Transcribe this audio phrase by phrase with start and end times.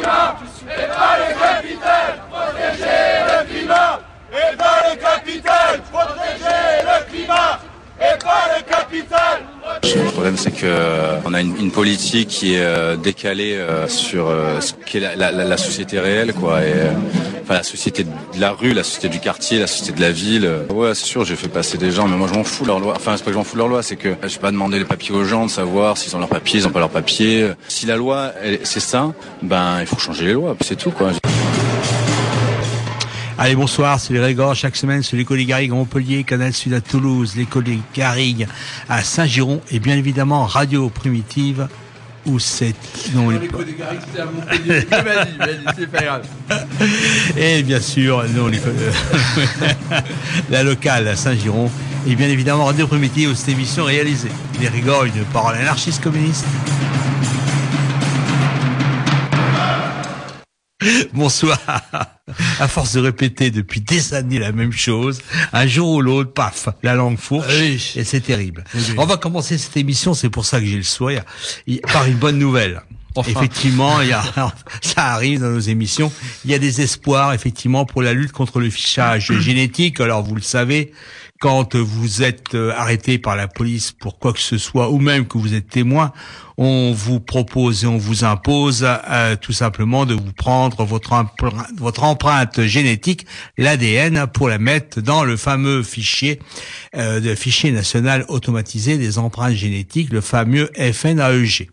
[0.00, 4.00] climat, et pas le capital, protéger le climat,
[4.32, 7.60] et pas le capital, protéger le climat,
[8.00, 9.36] et pas le capital.
[9.82, 13.88] Le problème, c'est que euh, on a une, une politique qui est euh, décalée euh,
[13.88, 14.28] sur
[14.60, 16.62] ce qu'est la, la, la société réelle, quoi.
[16.62, 16.72] Et,
[17.54, 20.50] la société de la rue, la société du quartier, la société de la ville.
[20.70, 22.80] Ouais, c'est sûr, j'ai fait passer des gens, mais moi, je m'en fous de leur
[22.80, 22.94] loi.
[22.96, 24.52] Enfin, c'est pas que je m'en fous de leur loi, c'est que je vais pas
[24.52, 26.90] demander les papiers aux gens de savoir s'ils ont leurs papiers, ils ont pas leurs
[26.90, 27.50] papiers.
[27.68, 28.32] Si la loi,
[28.64, 31.10] c'est ça, ben, il faut changer les lois, c'est tout, quoi.
[33.42, 34.54] Allez, bonsoir, c'est les Régors.
[34.54, 38.46] Chaque semaine, c'est l'école des Garrigues à Montpellier, Canal Sud à Toulouse, l'école des Garrigues
[38.90, 41.66] à Saint-Giron et bien évidemment Radio Primitive
[42.26, 42.74] où c'est...
[43.14, 43.38] Non, les-
[47.36, 48.74] Et bien sûr, non, l'école-
[50.50, 51.70] la locale à Saint-Giron
[52.06, 54.30] et bien évidemment Radio Primitive où cette émission est réalisée.
[54.60, 56.46] Les Régors, une parole anarchiste communiste.
[61.12, 61.58] Bonsoir.
[62.58, 65.20] À force de répéter depuis des années la même chose,
[65.52, 68.64] un jour ou l'autre, paf, la langue fourche, et c'est terrible.
[68.96, 71.22] On va commencer cette émission, c'est pour ça que j'ai le sourire,
[71.92, 72.82] par une bonne nouvelle.
[73.26, 74.22] Effectivement, il y a,
[74.80, 76.12] ça arrive dans nos émissions.
[76.44, 80.00] Il y a des espoirs, effectivement, pour la lutte contre le fichage génétique.
[80.00, 80.92] Alors, vous le savez,
[81.40, 85.26] quand vous êtes euh, arrêté par la police pour quoi que ce soit, ou même
[85.26, 86.12] que vous êtes témoin,
[86.58, 92.62] on vous propose et on vous impose euh, tout simplement de vous prendre votre, empreinte
[92.66, 96.40] génétique, l'ADN, pour la mettre dans le fameux fichier,
[96.94, 101.70] euh, de fichier national automatisé des empreintes génétiques, le fameux FNAEG.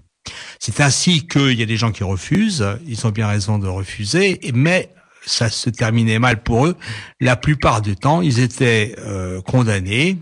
[0.60, 4.40] C'est ainsi qu'il y a des gens qui refusent, ils ont bien raison de refuser,
[4.54, 4.90] mais
[5.28, 6.76] ça se terminait mal pour eux.
[7.20, 10.18] La plupart du temps, ils étaient euh, condamnés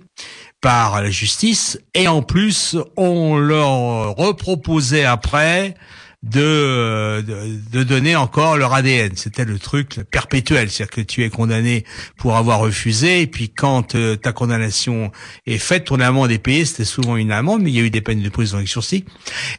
[0.59, 5.75] par la justice et en plus, on leur reproposait après
[6.25, 9.11] de, de, de donner encore leur ADN.
[9.15, 11.85] C'était le truc perpétuel, c'est-à-dire que tu es condamné
[12.17, 15.11] pour avoir refusé, et puis quand euh, ta condamnation
[15.45, 17.91] est faite, ton amende est payée, c'était souvent une amende, mais il y a eu
[17.91, 19.05] des peines de prison avec sursis,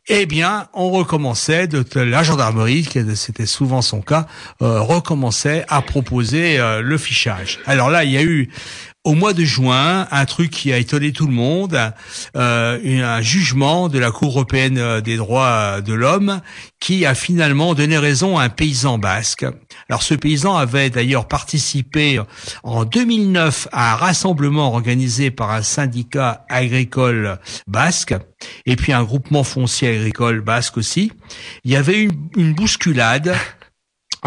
[0.08, 4.26] eh bien, on recommençait, de, la gendarmerie, c'était souvent son cas,
[4.62, 7.60] euh, recommençait à proposer euh, le fichage.
[7.66, 8.50] Alors là, il y a eu
[9.06, 11.78] au mois de juin, un truc qui a étonné tout le monde,
[12.36, 16.40] euh, un jugement de la Cour européenne euh, des droits de l'homme
[16.80, 19.46] qui a finalement donné raison à un paysan basque.
[19.88, 22.20] Alors ce paysan avait d'ailleurs participé
[22.64, 28.14] en 2009 à un rassemblement organisé par un syndicat agricole basque
[28.66, 31.12] et puis un groupement foncier agricole basque aussi.
[31.62, 33.36] Il y avait une, une bousculade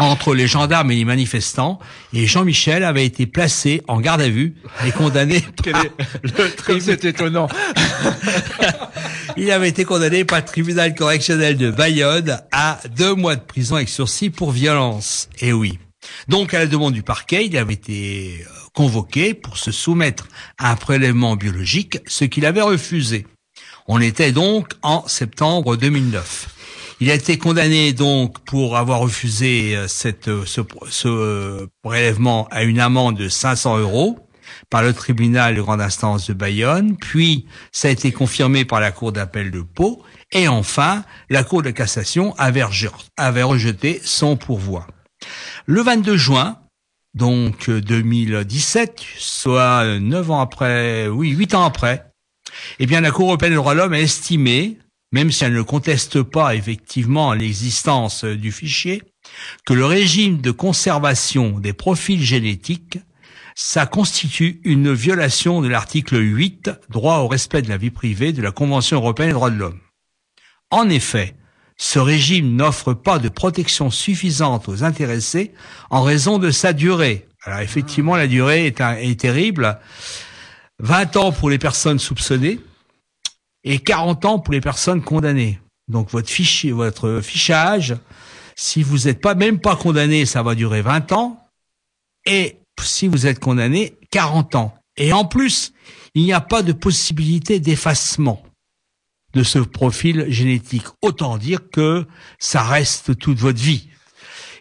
[0.00, 1.78] entre les gendarmes et les manifestants,
[2.12, 4.54] et Jean-Michel avait été placé en garde à vue
[4.86, 5.82] et condamné par
[6.22, 6.80] le.
[6.80, 7.48] C'est étonnant.
[9.36, 13.76] Il avait été condamné par le tribunal correctionnel de Bayonne à deux mois de prison
[13.76, 15.28] avec sursis pour violence.
[15.40, 15.78] Et oui.
[16.28, 20.26] Donc, à la demande du parquet, il avait été euh, convoqué pour se soumettre
[20.58, 23.26] à un prélèvement biologique, ce qu'il avait refusé.
[23.86, 26.59] On était donc en septembre 2009.
[27.00, 29.86] Il a été condamné donc pour avoir refusé euh,
[30.28, 34.18] euh, ce, euh, prélèvement à une amende de 500 euros
[34.68, 38.92] par le tribunal de grande instance de Bayonne, puis ça a été confirmé par la
[38.92, 40.02] cour d'appel de Pau,
[40.32, 44.86] et enfin, la cour de cassation avait, reje- avait rejeté son pourvoi.
[45.66, 46.58] Le 22 juin,
[47.14, 52.10] donc euh, 2017, soit neuf ans après, oui, huit ans après,
[52.80, 54.78] eh bien, la Cour européenne des droits de l'homme a estimé,
[55.12, 59.02] même si elle ne conteste pas effectivement l'existence euh, du fichier,
[59.66, 62.98] que le régime de conservation des profils génétiques,
[63.54, 68.42] ça constitue une violation de l'article 8, droit au respect de la vie privée de
[68.42, 69.80] la Convention européenne des droits de l'homme.
[70.70, 71.34] En effet,
[71.76, 75.52] ce régime n'offre pas de protection suffisante aux intéressés
[75.90, 77.26] en raison de sa durée.
[77.44, 79.78] Alors effectivement, la durée est, est terrible.
[80.78, 82.60] 20 ans pour les personnes soupçonnées
[83.64, 85.60] et 40 ans pour les personnes condamnées.
[85.88, 87.96] Donc votre fichier, votre fichage,
[88.56, 91.46] si vous n'êtes pas même pas condamné, ça va durer 20 ans.
[92.26, 94.74] Et si vous êtes condamné, 40 ans.
[94.96, 95.72] Et en plus,
[96.14, 98.42] il n'y a pas de possibilité d'effacement.
[99.32, 100.86] de ce profil génétique.
[101.02, 102.04] Autant dire que
[102.40, 103.88] ça reste toute votre vie.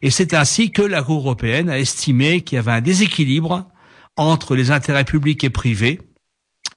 [0.02, 3.68] Et c'est ainsi que la Cour européenne a estimé qu'il y avait un déséquilibre
[4.16, 6.00] entre les intérêts publics et privés.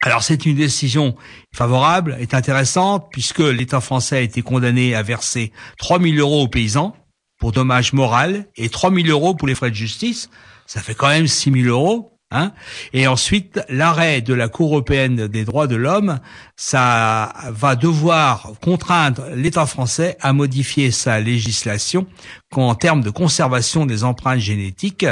[0.05, 1.15] Alors c'est une décision
[1.55, 6.49] favorable, est intéressante, puisque l'État français a été condamné à verser 3 000 euros aux
[6.49, 6.97] paysans
[7.39, 10.29] pour dommages moraux et 3 000 euros pour les frais de justice.
[10.67, 12.09] Ça fait quand même 6 000 euros.
[12.35, 12.53] Hein
[12.95, 16.19] et ensuite, l'arrêt de la Cour européenne des droits de l'homme,
[16.57, 22.07] ça va devoir contraindre l'État français à modifier sa législation
[22.51, 25.07] en termes de conservation des empreintes génétiques.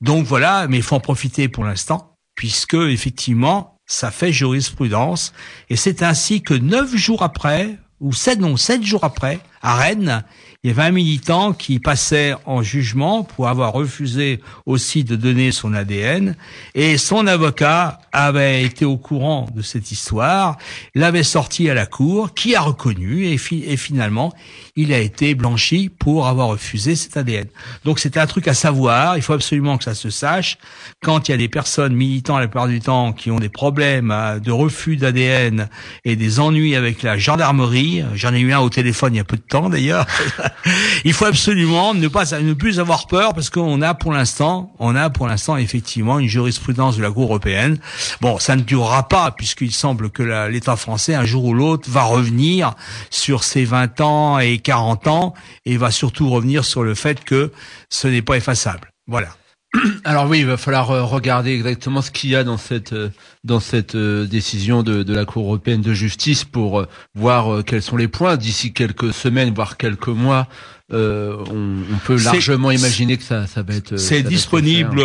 [0.00, 5.32] Donc voilà, mais il faut en profiter pour l'instant, puisque effectivement, ça fait jurisprudence.
[5.68, 10.24] Et c'est ainsi que neuf jours après, ou sept, non, sept jours après, à Rennes,
[10.64, 15.50] il y avait un militant qui passait en jugement pour avoir refusé aussi de donner
[15.50, 16.36] son ADN
[16.76, 20.58] et son avocat avait été au courant de cette histoire,
[20.94, 24.32] l'avait sorti à la cour, qui a reconnu et, et finalement
[24.76, 27.46] il a été blanchi pour avoir refusé cet ADN.
[27.84, 30.58] Donc c'était un truc à savoir, il faut absolument que ça se sache.
[31.02, 34.10] Quand il y a des personnes militants la plupart du temps qui ont des problèmes
[34.10, 35.68] euh, de refus d'ADN
[36.04, 39.24] et des ennuis avec la gendarmerie, j'en ai eu un au téléphone il y a
[39.24, 40.06] peu de temps d'ailleurs,
[41.04, 44.94] il faut absolument ne pas ne plus avoir peur parce qu'on a pour l'instant, on
[44.96, 47.78] a pour l'instant effectivement une jurisprudence de la Cour européenne.
[48.20, 52.02] Bon, ça ne durera pas puisqu'il semble que l'État français un jour ou l'autre va
[52.02, 52.74] revenir
[53.10, 55.34] sur ses 20 ans et 40 ans
[55.66, 57.52] et va surtout revenir sur le fait que
[57.88, 58.92] ce n'est pas effaçable.
[59.06, 59.28] Voilà.
[60.04, 63.08] Alors oui, il va falloir euh, regarder exactement ce qu'il y a dans cette euh,
[63.42, 67.96] dans cette euh, décision de, de, la Cour européenne de justice pour voir quels sont
[67.96, 68.36] les points.
[68.36, 70.46] D'ici quelques semaines, voire quelques mois,
[70.90, 73.96] on, on, peut largement imaginer que ça, ça va être.
[73.96, 75.02] C'est disponible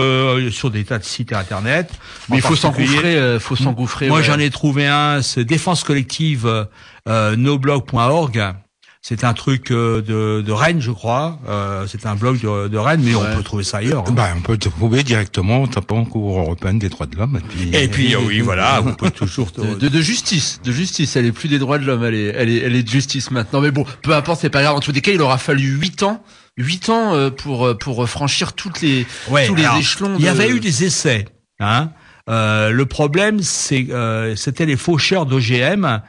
[0.51, 1.89] sur des tas de sites internet,
[2.29, 3.39] mais il faut s'engouffrer.
[3.39, 4.09] faut s'engouffrer.
[4.09, 6.67] Moi, j'en ai trouvé un, c'est défense collective
[7.07, 8.55] noblog.org
[9.01, 11.39] c'est un truc euh, de, de, Rennes, je crois.
[11.47, 14.03] Euh, c'est un blog de, de, Rennes, mais on peut trouver ça ailleurs.
[14.07, 14.11] Hein.
[14.11, 17.39] Bah, on peut trouver directement en tapant Cour européenne des droits de l'homme.
[17.73, 19.51] Et puis, oui, voilà, on peut toujours.
[19.51, 21.15] De, de, justice, de justice.
[21.15, 23.31] Elle est plus des droits de l'homme, elle est, elle est, elle est de justice
[23.31, 23.61] maintenant.
[23.61, 24.75] Mais bon, peu importe, c'est pas grave.
[24.75, 26.23] En tous les cas, il aura fallu huit ans.
[26.57, 29.05] Huit ans euh, pour pour franchir toutes les
[29.45, 30.15] tous les échelons.
[30.17, 31.25] Il y avait eu des essais,
[31.59, 31.91] hein.
[32.29, 36.01] Euh, le problème, c'est euh, c'était les faucheurs d'OGM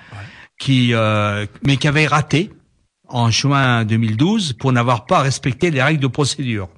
[0.59, 0.93] qui,
[1.65, 2.51] mais qui avaient raté
[3.09, 6.69] en juin 2012 pour n'avoir pas respecté les règles de procédure.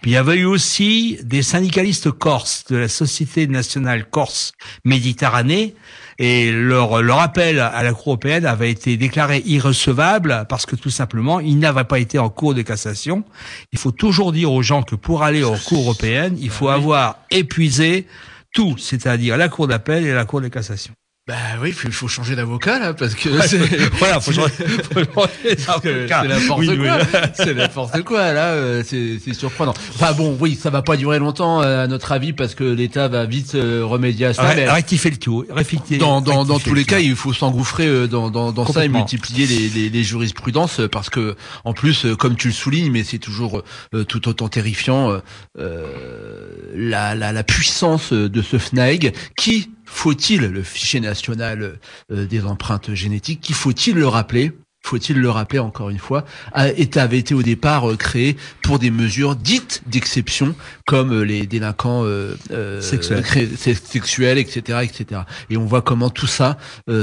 [0.00, 4.52] Puis il y avait eu aussi des syndicalistes corses de la Société nationale corse
[4.84, 5.74] Méditerranée
[6.18, 10.90] et leur, leur appel à la Cour européenne avait été déclaré irrecevable parce que tout
[10.90, 13.24] simplement, il n'avait pas été en cours de cassation.
[13.72, 17.18] Il faut toujours dire aux gens que pour aller en Cour européenne, il faut avoir
[17.30, 18.06] épuisé
[18.52, 20.94] tout, c'est-à-dire la Cour d'appel et la Cour de cassation.
[21.26, 23.56] Bah oui, il faut changer d'avocat là parce que c'est
[23.98, 26.98] voilà, faut changer, c'est n'importe quoi.
[27.34, 29.72] C'est n'importe quoi là, euh, c'est c'est surprenant.
[29.94, 33.08] Enfin bon, oui, ça va pas durer longtemps euh, à notre avis parce que l'État
[33.08, 34.42] va vite euh, remédier à ça.
[34.42, 35.96] rectifier le tout, rectifier.
[35.96, 39.46] Dans dans, dans tous les cas, il faut s'engouffrer dans dans, dans ça et multiplier
[39.46, 43.62] les, les, les jurisprudences parce que en plus, comme tu le soulignes, mais c'est toujours
[44.08, 45.22] tout autant terrifiant
[45.56, 51.78] la, la la puissance de ce FNAEG qui faut-il le fichier national
[52.10, 54.52] euh, des empreintes génétiques Qui faut-il le rappeler?
[54.84, 59.34] Faut-il le rappeler encore une fois, avait été au départ euh, créé pour des mesures
[59.34, 60.54] dites d'exception,
[60.86, 62.34] comme euh, les délinquants euh,
[62.82, 64.38] sexuels.
[64.38, 65.22] etc., etc.
[65.48, 66.58] Et on voit comment tout ça,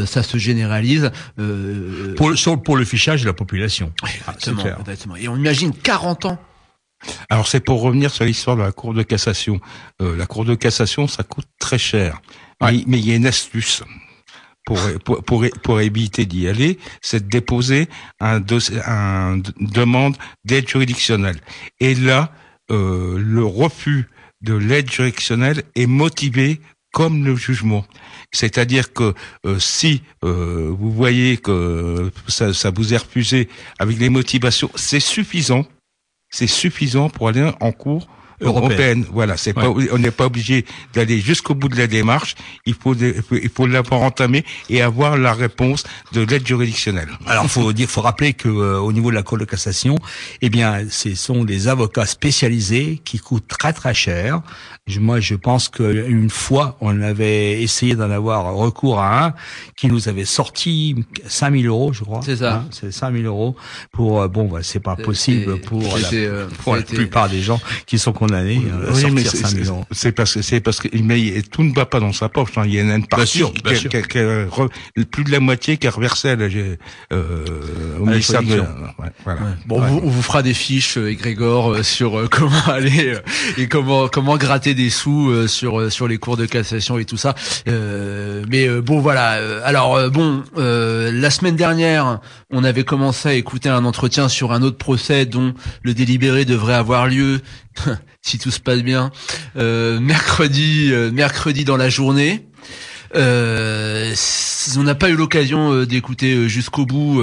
[0.05, 1.09] ça se généralise.
[2.15, 3.91] pour, le, pour le fichage de la population.
[4.03, 5.15] exactement, exactement.
[5.15, 6.39] Et on imagine 40 ans
[7.29, 9.59] alors c'est pour revenir sur l'histoire de la Cour de cassation.
[9.99, 12.21] la Cour de cassation, ça coûte très cher.
[12.61, 13.83] Mais, il y a une astuce
[14.65, 17.87] pour, pour, pour, pour éviter d'y aller, c'est de déposer
[18.19, 18.41] un,
[18.85, 20.15] un demande
[20.45, 21.39] d'aide juridictionnelle.
[21.79, 22.31] Et là,
[22.71, 24.07] euh, le refus
[24.41, 26.61] de l'aide juridictionnelle est motivé
[26.93, 27.85] comme le jugement.
[28.31, 29.13] C'est-à-dire que
[29.45, 34.99] euh, si euh, vous voyez que ça, ça vous est refusé avec les motivations, c'est
[34.99, 35.65] suffisant,
[36.31, 38.07] c'est suffisant pour aller en cours
[38.41, 39.05] européenne.
[39.11, 42.35] Voilà, c'est pas, on n'est pas obligé d'aller jusqu'au bout de la démarche.
[42.65, 47.09] Il faut, il faut l'avoir entamé et avoir la réponse de l'aide juridictionnelle.
[47.27, 49.97] Alors, faut dire, faut rappeler que euh, au niveau de la Cour de cassation,
[50.41, 54.41] eh bien, ce sont des avocats spécialisés qui coûtent très très cher.
[54.99, 59.33] Moi, je pense qu'une fois, on avait essayé d'en avoir recours à un
[59.77, 60.95] qui nous avait sorti
[61.27, 62.21] 5000 euros, je crois.
[62.23, 62.55] C'est ça.
[62.55, 63.55] Hein, c'est 5000 euros
[63.91, 67.61] pour, euh, bon, bah, c'est pas possible pour, la, euh, pour la plupart des gens
[67.85, 69.85] qui sont condamnés condamné à sortir 5 000 euros.
[69.91, 72.57] C'est parce que c'est parce que mais tout ne va pas dans sa poche.
[72.57, 72.63] Hein.
[72.65, 73.43] Il y a une partie
[75.11, 77.45] plus de la moitié qui a reversé à la, euh,
[77.99, 78.63] au ministère de.
[79.23, 79.41] voilà.
[79.65, 83.15] Bon, on vous fera des fiches, euh, Grégor, euh, sur euh, comment aller
[83.57, 87.35] et comment comment gratter des sous sur sur les cours de cassation et tout ça.
[87.67, 89.63] mais bon, voilà.
[89.63, 92.19] Alors bon, la semaine dernière,
[92.51, 96.73] on avait commencé à écouter un entretien sur un autre procès dont le délibéré devrait
[96.73, 97.41] avoir lieu
[98.21, 99.11] si tout se passe bien
[99.55, 102.45] mercredi mercredi dans la journée.
[103.15, 104.13] Euh,
[104.77, 107.21] on n'a pas eu l'occasion euh, d'écouter euh, jusqu'au bout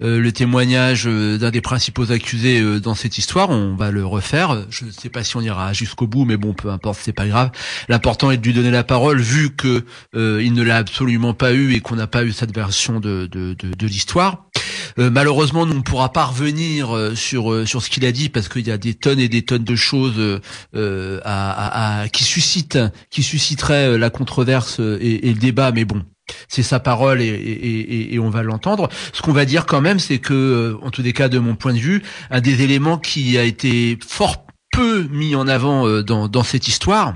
[0.00, 3.50] le témoignage d'un des principaux accusés dans cette histoire.
[3.50, 4.66] On va le refaire.
[4.70, 7.26] Je ne sais pas si on ira jusqu'au bout, mais bon, peu importe, c'est pas
[7.26, 7.50] grave.
[7.88, 11.74] L'important est de lui donner la parole, vu que il ne l'a absolument pas eu
[11.74, 14.49] et qu'on n'a pas eu cette version de l'histoire.
[14.98, 18.28] Euh, malheureusement, nous ne pourra pas revenir euh, sur euh, sur ce qu'il a dit
[18.28, 20.40] parce qu'il y a des tonnes et des tonnes de choses
[22.12, 22.78] qui suscitent
[23.10, 25.72] qui susciteraient la controverse et, et le débat.
[25.72, 26.02] Mais bon,
[26.48, 28.88] c'est sa parole et, on va l'entendre.
[29.12, 31.72] Ce qu'on va dire quand même, c'est que, en tous les cas, de mon point
[31.72, 36.68] de vue, un des éléments qui a été fort peu mis en avant dans cette
[36.68, 37.14] histoire,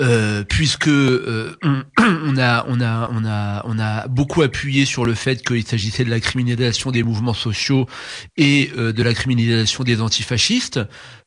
[0.00, 1.56] euh, puisque euh,
[1.98, 6.04] on, a on a on a on a beaucoup appuyé sur le fait qu'il s'agissait
[6.04, 7.86] de la criminalisation des mouvements sociaux
[8.36, 10.80] et euh, de la criminalisation des antifascistes.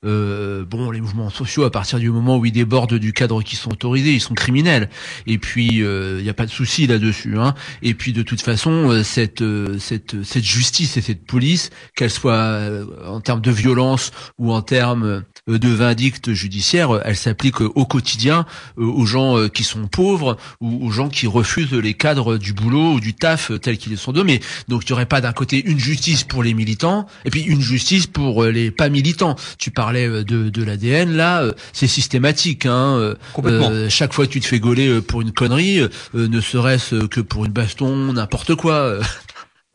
[0.04, 3.72] Bon, les mouvements sociaux, à partir du moment où ils débordent du cadre qui sont
[3.72, 4.90] autorisés, ils sont criminels.
[5.26, 7.38] Et puis il n'y a pas de souci là-dessus.
[7.38, 7.54] Hein.
[7.82, 9.44] Et puis de toute façon, cette
[9.80, 12.62] cette cette justice et cette police, qu'elle soit
[13.06, 18.46] en termes de violence ou en termes de vindicte judiciaire, elle s'applique au quotidien
[18.78, 22.54] euh, aux gens euh, qui sont pauvres ou aux gens qui refusent les cadres du
[22.54, 24.42] boulot ou du taf euh, tels qu'ils sont donnés.
[24.68, 27.62] Donc il n'y aurait pas d'un côté une justice pour les militants et puis une
[27.62, 29.36] justice pour les pas militants.
[29.58, 32.66] Tu parlais de, de l'ADN, là c'est systématique.
[32.66, 33.16] Hein.
[33.90, 35.82] chaque fois que tu te fais gauler pour une connerie,
[36.14, 39.00] ne serait-ce que pour une baston, n'importe quoi.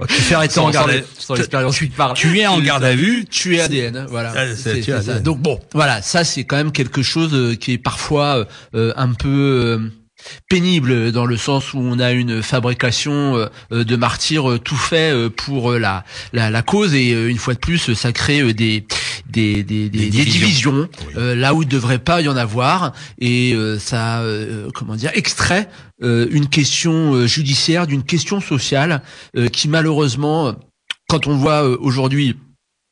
[0.09, 0.91] Tu fais garde
[1.37, 4.33] l'expérience tu, tu es en garde à vue, tu es ADN, voilà.
[4.37, 8.93] Ah, Donc bon, voilà, ça c'est quand même quelque chose euh, qui est parfois euh,
[8.97, 9.79] un peu euh,
[10.49, 16.05] pénible dans le sens où on a une fabrication de martyrs tout fait pour la,
[16.33, 16.95] la, la cause.
[16.95, 18.85] Et une fois de plus ça crée des
[19.29, 22.93] des, des, des, divisions, là où il ne devrait pas y en avoir.
[23.21, 24.23] Et ça
[24.75, 25.69] comment dire extrait
[26.03, 29.03] euh, une question euh, judiciaire, d'une question sociale
[29.37, 30.55] euh, qui malheureusement,
[31.09, 32.37] quand on voit aujourd'hui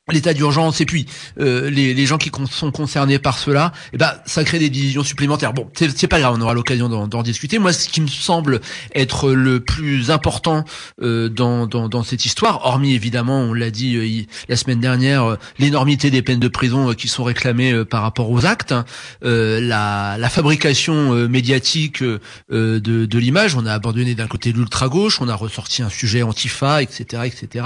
[0.09, 1.05] l'état d'urgence et puis
[1.39, 5.03] euh, les, les, gens qui sont concernés par cela, eh ben ça crée des divisions
[5.03, 5.53] supplémentaires.
[5.53, 7.59] Bon, c'est pas grave, on aura l'occasion d'en discuter.
[7.59, 8.61] Moi, ce qui me semble
[8.95, 10.65] être le plus important
[11.03, 15.23] euh, dans, dans, dans, cette histoire, hormis évidemment, on l'a dit euh, la semaine dernière,
[15.23, 18.85] euh, l'énormité des peines de prison euh, qui sont réclamées par rapport aux actes, hein,
[19.21, 23.55] la, la, fabrication médiatique de, de l'image.
[23.55, 27.65] On a abandonné d'un côté l'ultra gauche, on a ressorti un sujet antifa, etc., etc.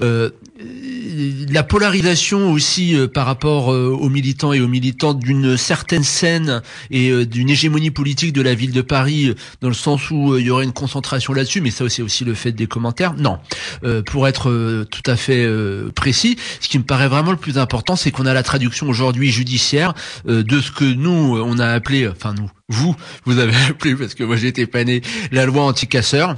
[0.00, 6.62] la polarisation aussi euh, par rapport euh, aux militants et aux militantes d'une certaine scène
[6.90, 10.46] et euh, d'une hégémonie politique de la ville de Paris, dans le sens où il
[10.46, 13.14] y aurait une concentration là-dessus, mais ça c'est aussi le fait des commentaires.
[13.14, 13.38] Non,
[14.06, 15.48] pour être tout à fait
[15.94, 19.30] précis, ce qui me paraît vraiment le plus important, c'est qu'on a la traduction aujourd'hui
[19.30, 19.94] judiciaire
[20.26, 24.24] de ce que nous on a appelé, enfin nous, vous, vous avez appelé parce que
[24.24, 25.02] moi j'étais pas né,
[25.32, 26.36] la loi anti-casseurs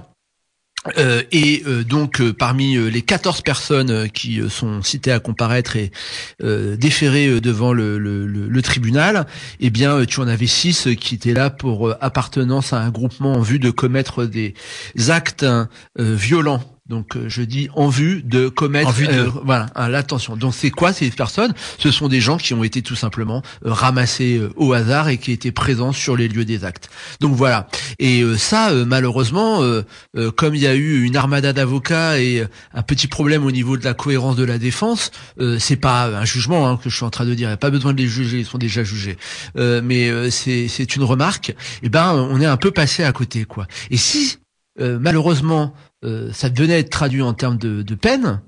[0.98, 5.92] euh, et euh, donc euh, parmi les 14 personnes qui sont citées à comparaître et
[6.40, 9.26] déférées devant le, tribunal,
[9.60, 13.40] eh bien tu en avais six qui étaient là pour appartenance à un groupement en
[13.40, 14.54] vue de commettre des
[15.08, 15.44] actes
[15.98, 16.62] violents
[16.92, 19.12] donc euh, je dis en vue de commettre en vue de...
[19.12, 20.36] Euh, voilà hein, l'attention.
[20.36, 21.54] Donc c'est quoi ces personnes?
[21.78, 25.32] Ce sont des gens qui ont été tout simplement euh, ramassés au hasard et qui
[25.32, 26.90] étaient présents sur les lieux des actes.
[27.20, 27.66] Donc voilà.
[27.98, 29.60] Et ça malheureusement
[30.36, 32.44] comme il y a eu une armada d'avocats et
[32.74, 35.10] un petit problème au niveau de la cohérence de la défense,
[35.58, 37.56] c'est pas un jugement hein, que je suis en train de dire, il n'y a
[37.56, 39.16] pas besoin de les juger, ils sont déjà jugés.
[39.56, 43.44] mais c'est c'est une remarque, et eh ben on est un peu passé à côté
[43.44, 43.66] quoi.
[43.90, 44.38] Et si
[44.78, 48.40] malheureusement euh, ça devenait être traduit en termes de, de, peine,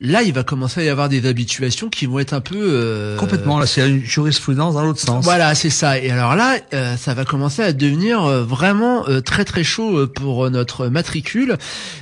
[0.00, 2.56] là, il va commencer à y avoir des habituations qui vont être un peu...
[2.58, 5.24] Euh, Complètement, là, c'est une jurisprudence dans l'autre sens.
[5.24, 5.98] Voilà, c'est ça.
[5.98, 10.88] Et alors là, euh, ça va commencer à devenir vraiment très très chaud pour notre
[10.88, 11.56] matricule.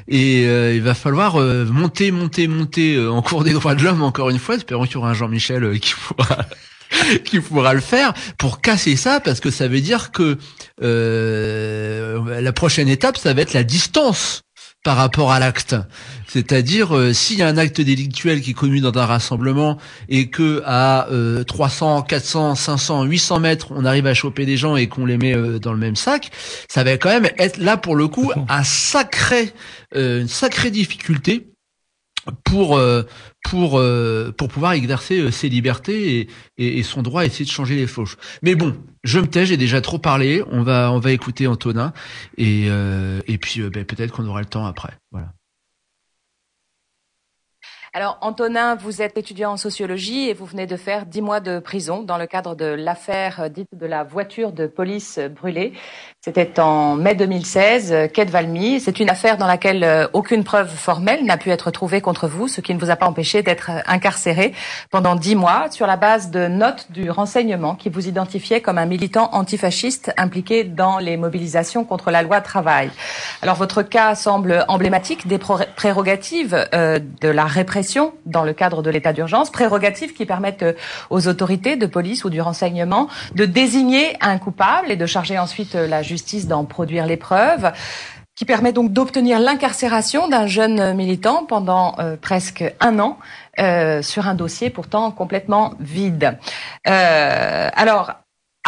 [0.09, 4.39] Et il va falloir monter, monter, monter en cours des droits de l'homme, encore une
[4.39, 4.57] fois.
[4.57, 6.47] Espérons qu'il y aura un Jean-Michel qui pourra...
[7.25, 10.39] qui pourra le faire pour casser ça parce que ça veut dire que
[10.83, 14.43] euh, la prochaine étape ça va être la distance
[14.87, 15.75] par rapport à l'acte.
[16.29, 19.79] C'est-à-dire, euh, s'il y a un acte délictuel qui est commis dans un rassemblement
[20.09, 21.09] et que à
[21.45, 25.35] 300, 400, 500, 800 mètres, on arrive à choper des gens et qu'on les met
[25.35, 26.31] euh, dans le même sac,
[26.69, 29.53] ça va quand même être là pour le coup un sacré,
[29.97, 31.49] euh, une sacrée difficulté
[32.45, 32.81] pour
[33.45, 33.83] pour
[34.37, 38.17] pour pouvoir exercer ses libertés et, et, son droit à essayer de changer les fauches.
[38.43, 40.43] Mais bon, je me tais, j'ai déjà trop parlé.
[40.51, 41.93] On va on va écouter Antonin
[42.39, 44.95] et et puis ben, peut-être qu'on aura le temps après.
[45.11, 45.33] Voilà.
[47.97, 51.61] Alors, Antonin, vous êtes étudiant en sociologie et vous venez de faire dix mois de
[51.61, 55.73] prison dans le cadre de l'affaire dite de la voiture de police brûlée.
[56.27, 58.81] C'était en mai 2016, quai de Valmy.
[58.81, 62.49] C'est une affaire dans laquelle euh, aucune preuve formelle n'a pu être trouvée contre vous,
[62.49, 64.53] ce qui ne vous a pas empêché d'être incarcéré
[64.91, 68.87] pendant dix mois sur la base de notes du renseignement qui vous identifiait comme un
[68.87, 72.91] militant antifasciste impliqué dans les mobilisations contre la loi travail.
[73.41, 78.91] Alors, votre cas semble emblématique des prérogatives euh, de la répression dans le cadre de
[78.91, 80.73] l'état d'urgence, prérogatives qui permettent euh,
[81.09, 83.07] aux autorités de police ou du renseignement
[83.37, 86.16] de désigner un coupable et de charger ensuite la justice
[86.47, 87.73] d'en produire l'épreuve
[88.37, 93.19] qui permet donc d'obtenir l'incarcération d'un jeune militant pendant euh, presque un an
[93.59, 96.39] euh, sur un dossier pourtant complètement vide.
[96.87, 98.13] Euh, alors,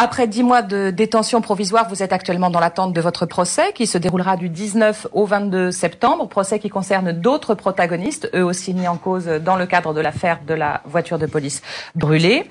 [0.01, 3.89] après dix mois de détention provisoire, vous êtes actuellement dans l'attente de votre procès qui
[3.89, 8.87] se déroulera du 19 au 22 septembre, procès qui concerne d'autres protagonistes, eux aussi mis
[8.87, 11.63] en cause dans le cadre de l'affaire de la voiture de police
[11.97, 12.49] brûlée.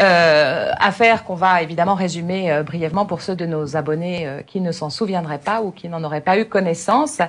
[0.00, 4.60] Euh, affaire qu'on va évidemment résumer euh, brièvement pour ceux de nos abonnés euh, qui
[4.60, 7.22] ne s'en souviendraient pas ou qui n'en auraient pas eu connaissance.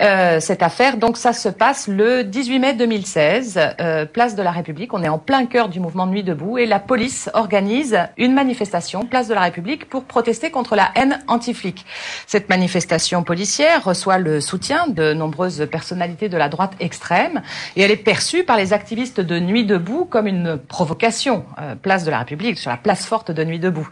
[0.00, 3.58] Euh, cette affaire, donc ça se passe le 18 mai 2016,
[4.12, 4.94] place de la République.
[4.94, 8.99] On est en plein cœur du mouvement Nuit debout et la police organise une manifestation
[9.04, 11.84] place de la République, pour protester contre la haine anti-flic.
[12.26, 17.42] Cette manifestation policière reçoit le soutien de nombreuses personnalités de la droite extrême
[17.76, 22.04] et elle est perçue par les activistes de Nuit debout comme une provocation, euh, place
[22.04, 23.88] de la République, sur la place forte de Nuit debout.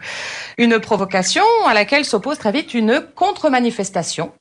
[0.57, 4.31] Une provocation à laquelle s'oppose très vite une contre-manifestation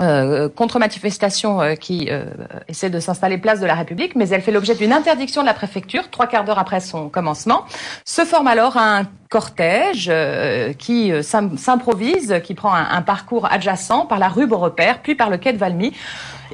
[0.00, 2.24] euh, contre-manifestation euh, qui euh,
[2.66, 5.54] essaie de s'installer place de la République, mais elle fait l'objet d'une interdiction de la
[5.54, 7.64] préfecture trois quarts d'heure après son commencement.
[8.04, 10.12] Se forme alors un cortège
[10.78, 15.52] qui s'improvise, qui prend un, parcours adjacent par la rue Beaurepaire, puis par le quai
[15.52, 15.92] de Valmy,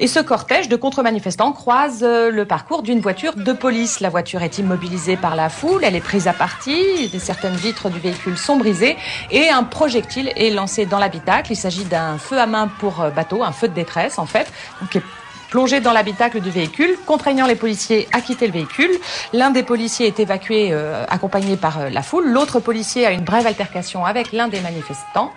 [0.01, 3.99] et ce cortège de contre-manifestants croise euh, le parcours d'une voiture de police.
[3.99, 7.99] La voiture est immobilisée par la foule, elle est prise à partie, certaines vitres du
[7.99, 8.97] véhicule sont brisées
[9.29, 11.51] et un projectile est lancé dans l'habitacle.
[11.51, 14.51] Il s'agit d'un feu à main pour euh, bateau, un feu de détresse en fait,
[14.89, 15.03] qui est
[15.51, 18.89] plongé dans l'habitacle du véhicule, contraignant les policiers à quitter le véhicule.
[19.33, 22.27] L'un des policiers est évacué, euh, accompagné par la foule.
[22.27, 25.33] L'autre policier a une brève altercation avec l'un des manifestants.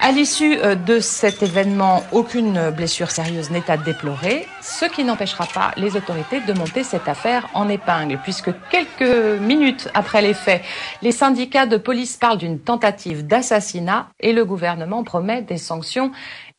[0.00, 5.46] À l'issue euh, de cet événement, aucune blessure sérieuse n'est à déplorer, ce qui n'empêchera
[5.46, 10.62] pas les autorités de monter cette affaire en épingle, puisque quelques minutes après les faits,
[11.00, 16.10] les syndicats de police parlent d'une tentative d'assassinat et le gouvernement promet des sanctions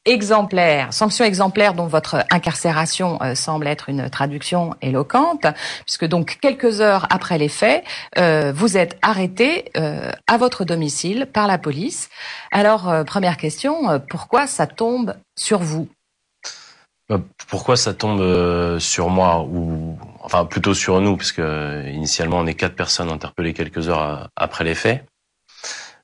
[0.06, 5.48] exemplaire, sanction exemplaire dont votre incarcération euh, semble être une traduction éloquente,
[5.86, 7.84] puisque donc quelques heures après les faits,
[8.18, 12.10] euh, vous êtes arrêté euh, à votre domicile par la police.
[12.52, 15.88] Alors, première question, pourquoi ça tombe sur vous?
[17.48, 21.42] Pourquoi ça tombe sur moi ou enfin plutôt sur nous puisque
[21.86, 25.06] initialement on est quatre personnes interpellées quelques heures après les faits.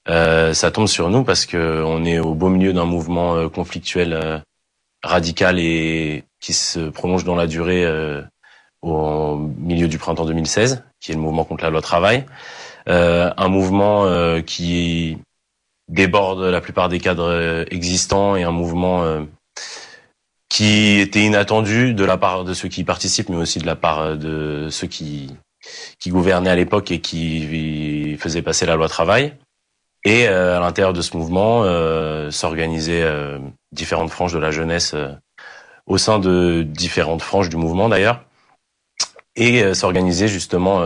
[0.09, 3.49] Euh, ça tombe sur nous parce que on est au beau milieu d'un mouvement euh,
[3.49, 4.39] conflictuel euh,
[5.03, 7.85] radical et qui se prolonge dans la durée
[8.81, 12.25] au milieu du printemps 2016, qui est le mouvement contre la loi travail.
[12.87, 14.07] un mouvement
[14.41, 15.19] qui
[15.87, 19.25] déborde la plupart des cadres existants et un mouvement
[20.49, 23.75] qui était inattendu de la part de ceux qui y participent, mais aussi de la
[23.75, 25.35] part de ceux qui,
[25.99, 29.35] qui gouvernaient à l'époque et qui faisaient passer la loi travail.
[30.03, 33.37] Et euh, à l'intérieur de ce mouvement, euh, s'organisaient euh,
[33.71, 34.95] différentes franges de la jeunesse
[35.85, 38.23] au sein de différentes franges du mouvement d'ailleurs,
[39.35, 40.83] et s'organiser justement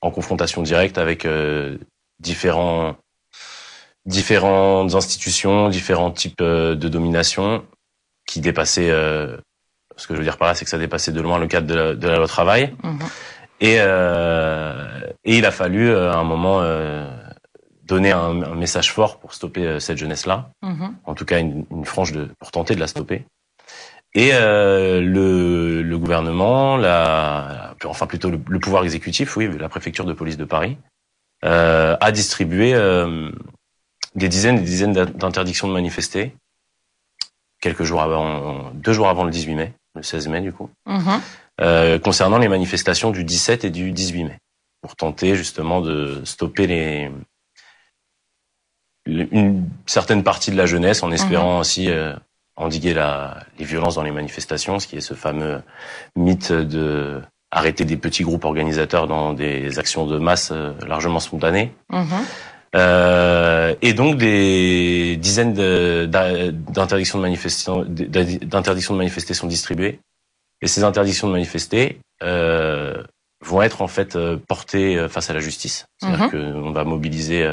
[0.00, 1.26] en confrontation directe avec
[2.20, 2.96] différents
[4.04, 7.64] différentes institutions, différents types de domination
[8.26, 8.90] qui dépassaient.
[9.96, 11.66] ce que je veux dire par là, c'est que ça dépassait de loin le cadre
[11.66, 12.74] de la, de la loi travail.
[12.82, 12.98] Mmh.
[13.60, 16.60] Et, et il a fallu à un moment
[17.92, 20.50] donner un, message fort pour stopper euh, cette jeunesse-là.
[20.62, 20.96] Mhm.
[21.04, 23.24] En tout cas, une, une, frange de, pour tenter de la stopper.
[24.14, 30.12] Et euh, le, le, gouvernement, la, enfin plutôt le, pouvoir exécutif, oui, la préfecture de
[30.12, 30.76] police de Paris,
[31.44, 33.30] euh, a distribué euh,
[34.14, 36.36] des dizaines et des dizaines d'interdictions de manifester
[37.62, 42.00] quelques jours avant, deux jours avant le 18 mai, le 16 mai du coup, mhm.
[42.00, 44.38] concernant les manifestations du 17 et du 18 mai,
[44.82, 47.10] pour tenter justement de stopper les,
[49.06, 51.60] une certaine partie de la jeunesse en espérant mhm.
[51.60, 51.88] aussi
[52.56, 55.62] endiguer la, les violences dans les manifestations, ce qui est ce fameux
[56.16, 57.20] mythe de
[57.52, 61.72] arrêter des petits groupes organisateurs dans des actions de masse euh, largement spontanées.
[61.90, 62.06] Mhm.
[62.74, 67.70] Euh, et donc des dizaines d'interdictions de, manifester,
[68.46, 70.00] d'interdictions de manifester sont distribuées.
[70.62, 73.02] Et ces interdictions de manifester euh,
[73.44, 75.84] vont être en fait euh, portées face à la justice.
[75.98, 76.62] C'est-à-dire mhm.
[76.62, 77.46] qu'on va mobiliser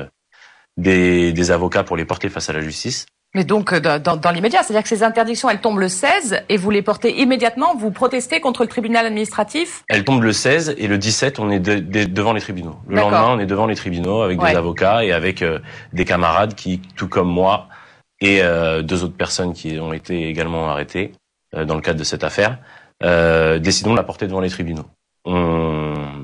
[0.80, 3.06] des, des avocats pour les porter face à la justice.
[3.36, 6.58] Mais donc, euh, dans, dans l'immédiat, c'est-à-dire que ces interdictions, elles tombent le 16 et
[6.58, 10.88] vous les portez immédiatement, vous protestez contre le tribunal administratif Elles tombent le 16 et
[10.88, 12.78] le 17, on est devant les tribunaux.
[12.88, 15.60] Le lendemain, on est devant les tribunaux avec des avocats et avec euh,
[15.94, 17.68] des camarades qui, tout comme moi,
[18.20, 21.12] et euh, deux autres personnes qui ont été également arrêtées
[21.54, 22.60] dans le cadre de cette affaire,
[23.02, 24.86] décidons de la porter devant les tribunaux.
[25.26, 26.19] On,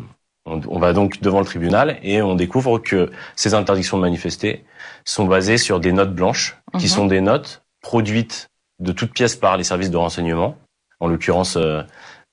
[0.45, 4.63] on, va donc devant le tribunal et on découvre que ces interdictions de manifester
[5.03, 6.91] sont basées sur des notes blanches, qui mhm.
[6.91, 10.57] sont des notes produites de toutes pièces par les services de renseignement,
[10.99, 11.81] en l'occurrence euh,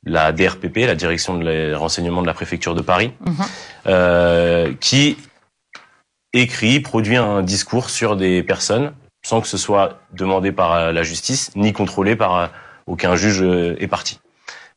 [0.05, 3.35] la DRPP, la Direction de renseignement de la préfecture de Paris, mhm.
[3.87, 5.17] euh, qui
[6.35, 8.93] écrit, produit un discours sur des personnes
[9.25, 12.47] sans que ce soit demandé par la justice ni contrôlé par euh,
[12.87, 13.43] aucun juge
[13.79, 14.19] et parti.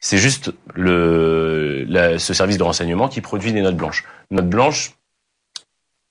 [0.06, 4.04] C'est juste ce service de renseignement qui produit des notes blanches.
[4.30, 4.92] Notes blanches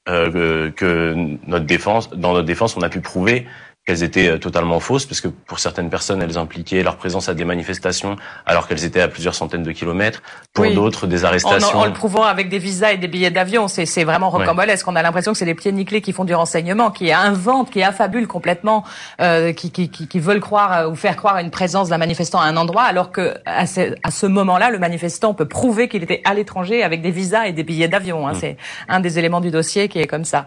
[0.08, 1.14] euh, que
[1.46, 3.46] notre défense, dans notre défense, on a pu prouver
[3.84, 7.34] qu'elles étaient euh, totalement fausses, parce que pour certaines personnes, elles impliquaient leur présence à
[7.34, 8.16] des manifestations
[8.46, 10.22] alors qu'elles étaient à plusieurs centaines de kilomètres.
[10.54, 11.76] Pour d'autres, des arrestations.
[11.76, 14.86] En, en, le prouvant avec des visas et des billets d'avion, c'est vraiment rocambolesque.
[14.86, 17.82] qu'on a l'impression que c'est des pieds nickelés qui font du renseignement, qui inventent, qui
[17.82, 18.84] affabulent complètement,
[19.20, 21.98] euh, qui, qui, qui, qui, veulent croire euh, ou faire croire à une présence d'un
[21.98, 25.88] manifestant à un endroit, alors que à ce, à ce moment-là, le manifestant peut prouver
[25.88, 28.26] qu'il était à l'étranger avec des visas et des billets d'avion.
[28.26, 28.32] Hein.
[28.32, 28.38] Mm.
[28.40, 28.56] C'est
[28.88, 30.46] un des éléments du dossier qui est comme ça.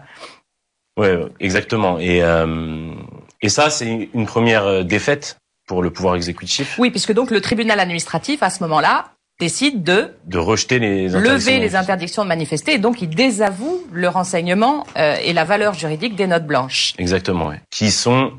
[0.98, 2.00] Ouais, exactement.
[2.00, 2.92] Et euh,
[3.42, 6.76] et ça, c'est une première euh, défaite pour le pouvoir exécutif.
[6.78, 11.60] Oui, puisque donc le tribunal administratif, à ce moment-là, décide de de rejeter les lever
[11.60, 16.16] les interdictions de manifester et donc il désavoue le renseignement euh, et la valeur juridique
[16.16, 16.94] des notes blanches.
[16.98, 18.32] Exactement, qui sont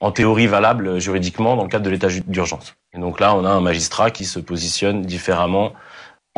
[0.00, 2.74] en théorie valables juridiquement dans le cadre de l'état d'urgence.
[2.94, 5.72] Et donc là, on a un magistrat qui se positionne différemment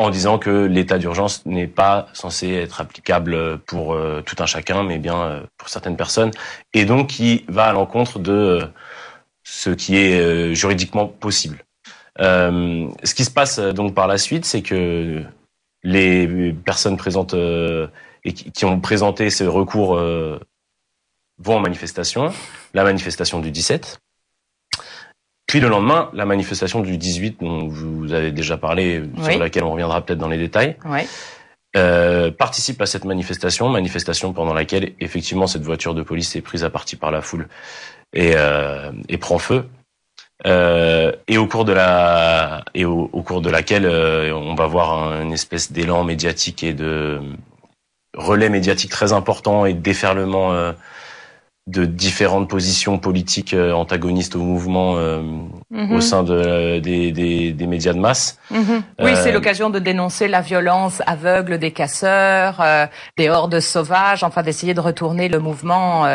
[0.01, 4.83] en disant que l'état d'urgence n'est pas censé être applicable pour euh, tout un chacun,
[4.83, 6.31] mais bien euh, pour certaines personnes,
[6.73, 8.65] et donc qui va à l'encontre de euh,
[9.43, 11.63] ce qui est juridiquement possible.
[12.19, 15.23] ce qui se passe donc par la suite, c'est que
[15.83, 19.95] les personnes présentes et qui, ont présenté ce recours
[21.39, 22.31] vont en manifestation,
[22.75, 23.99] la manifestation du 17,
[25.51, 29.73] puis le lendemain, la manifestation du 18, dont vous avez déjà parlé, sur laquelle on
[29.73, 30.77] reviendra peut-être dans les détails,
[31.75, 36.63] euh, participe à cette manifestation, manifestation pendant laquelle effectivement cette voiture de police est prise
[36.63, 37.49] à partie par la foule
[38.13, 39.65] et, euh, et prend feu.
[40.47, 43.85] Euh, et au cours de la et au, cours de laquelle
[44.33, 47.19] on va voir une espèce d'élan médiatique et de
[48.15, 50.73] relais médiatique très important et de déferlement
[51.67, 55.21] de différentes positions politiques euh, antagonistes au mouvement euh,
[55.69, 55.91] mhm.
[55.91, 58.39] au sein de, des, des, des, médias de masse.
[58.49, 58.81] Mhm.
[58.99, 62.63] Oui, c'est euh, l'occasion de dénoncer la violence aveugle des casseurs,
[63.15, 66.05] des hordes sauvages, enfin d'essayer de retourner le mouvement,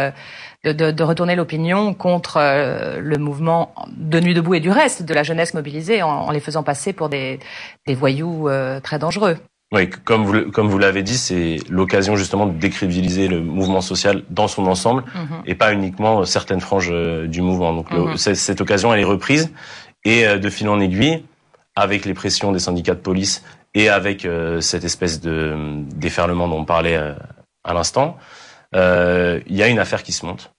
[0.64, 2.38] de, de, de, retourner l'opinion contre
[2.98, 6.40] le mouvement de Nuit debout et du reste de la jeunesse mobilisée en, en les
[6.40, 7.38] faisant passer pour des,
[7.86, 8.48] des voyous
[8.82, 9.38] très dangereux.
[9.72, 14.22] Oui, comme vous, comme vous l'avez dit, c'est l'occasion justement de décrédibiliser le mouvement social
[14.30, 15.42] dans son ensemble mhm.
[15.44, 17.74] et pas uniquement certaines franges euh, du mouvement.
[17.74, 18.16] Donc mhm.
[18.16, 19.52] cette occasion, elle est reprise
[20.04, 21.24] et euh, de fil en aiguille,
[21.74, 25.56] avec les pressions des syndicats de police et avec euh, cette espèce de
[25.96, 26.96] déferlement dont on parlait
[27.64, 28.16] à l'instant,
[28.72, 30.52] il y a une affaire qui se monte.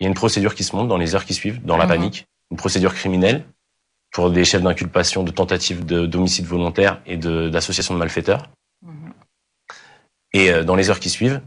[0.00, 1.84] Il y a une procédure qui se monte dans les heures qui suivent, dans la
[1.84, 1.90] mhm.
[1.90, 3.44] panique, une procédure criminelle
[4.10, 8.48] pour des chefs d'inculpation de tentatives d'homicide volontaire et d'association de, malfaiteurs.
[8.82, 9.12] Mhm.
[10.32, 11.40] Et euh, dans les heures qui suivent,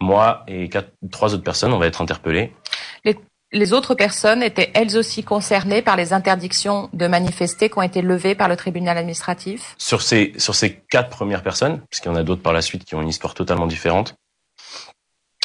[0.00, 2.52] moi et quatre, trois autres personnes, on va être interpellés.
[3.50, 8.02] Les, autres personnes étaient elles aussi concernées par les interdictions de manifester qui ont été
[8.02, 9.74] levées par le tribunal administratif?
[9.78, 12.84] Sur ces, sur ces quatre premières personnes, puisqu'il y en a d'autres par la suite
[12.84, 14.16] qui ont une histoire totalement différente,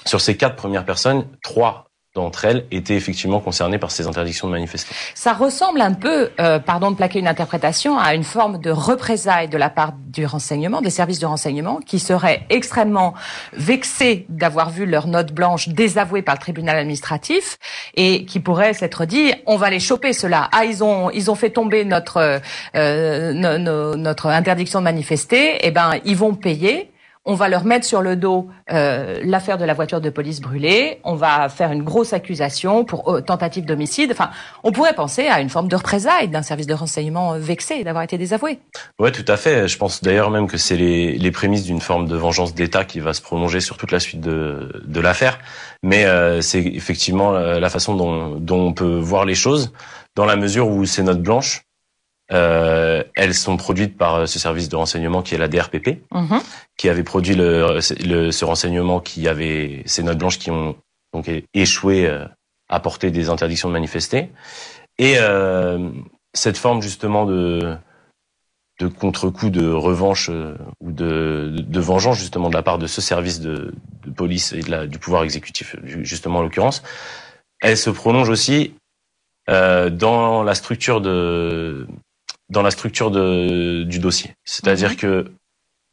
[0.06, 4.54] sur ces quatre premières personnes, trois d'entre elles étaient effectivement concernées par ces interdictions de
[4.54, 4.94] manifester.
[5.16, 9.48] Ça ressemble un peu, euh, pardon de plaquer une interprétation, à une forme de représailles
[9.48, 13.16] de la part du renseignement, des services de renseignement, qui seraient extrêmement
[13.54, 17.58] vexés d'avoir vu leur note blanche désavouée par le tribunal administratif
[17.96, 20.50] et qui pourraient s'être dit on va les choper cela.
[20.52, 22.42] Ah ils ont ils ont fait tomber notre
[22.76, 23.34] euh,
[23.98, 25.58] notre interdiction de manifester.
[25.62, 26.93] Eh ben ils vont payer
[27.26, 31.00] on va leur mettre sur le dos euh, l'affaire de la voiture de police brûlée,
[31.04, 34.12] on va faire une grosse accusation pour euh, tentative d'homicide.
[34.12, 34.30] Enfin,
[34.64, 38.18] on pourrait penser à une forme de représailles d'un service de renseignement vexé d'avoir été
[38.18, 38.60] désavoué.
[39.00, 39.68] Ouais, tout à fait.
[39.68, 43.00] Je pense d'ailleurs même que c'est les, les prémices d'une forme de vengeance d'État qui
[43.00, 45.40] va se prolonger sur toute la suite de, de l'affaire.
[45.82, 49.72] Mais euh, c'est effectivement la, façon dont, dont on peut voir les choses,
[50.16, 51.66] dans la mesure où ces notes blanches
[52.34, 56.40] euh, elles sont produites par euh, ce service de renseignement qui est la DRPP, mhm.
[56.78, 60.76] qui avait produit le, ce renseignement qui avait ces notes blanches qui ont
[61.14, 62.26] donc échoué euh,
[62.70, 64.30] à porter des interdictions de manifester.
[64.98, 65.90] Et euh,
[66.34, 67.76] cette forme justement de
[68.80, 70.32] de contre-coup, de revanche
[70.82, 73.72] ou de, de, vengeance justement de la part de ce service de,
[74.04, 76.82] de police et de la, du pouvoir exécutif, justement en l'occurrence,
[77.62, 78.74] elle se prolonge aussi
[79.50, 81.86] euh, dans la structure de
[82.54, 84.36] dans la structure de, du dossier.
[84.46, 84.96] C'est-à-dire mhm.
[84.96, 85.32] que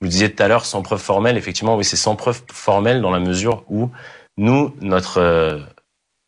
[0.00, 3.10] vous disiez tout à l'heure sans preuve formelle, effectivement, oui, c'est sans preuve formelle dans
[3.10, 3.90] la mesure où
[4.36, 5.58] nous, notre euh,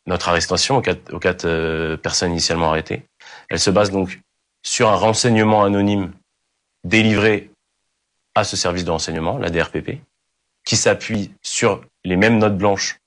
[0.05, 3.03] notre arrestation aux quatre, aux quatre euh, personnes initialement arrêtées,
[3.49, 4.19] elle se base donc
[4.61, 6.11] sur un renseignement anonyme
[6.83, 7.49] délivré
[8.35, 10.01] à ce service de renseignement, la DRPP,
[10.65, 12.99] qui s'appuie sur les mêmes notes blanches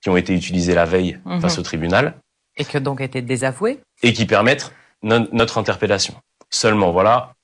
[0.00, 1.40] qui ont été utilisées la veille mhm.
[1.40, 2.14] face au tribunal.
[2.56, 3.80] Et qui ont donc été désavouées.
[4.02, 4.72] Et qui permettent
[5.02, 6.14] notre interpellation.
[6.50, 7.34] Seulement, voilà,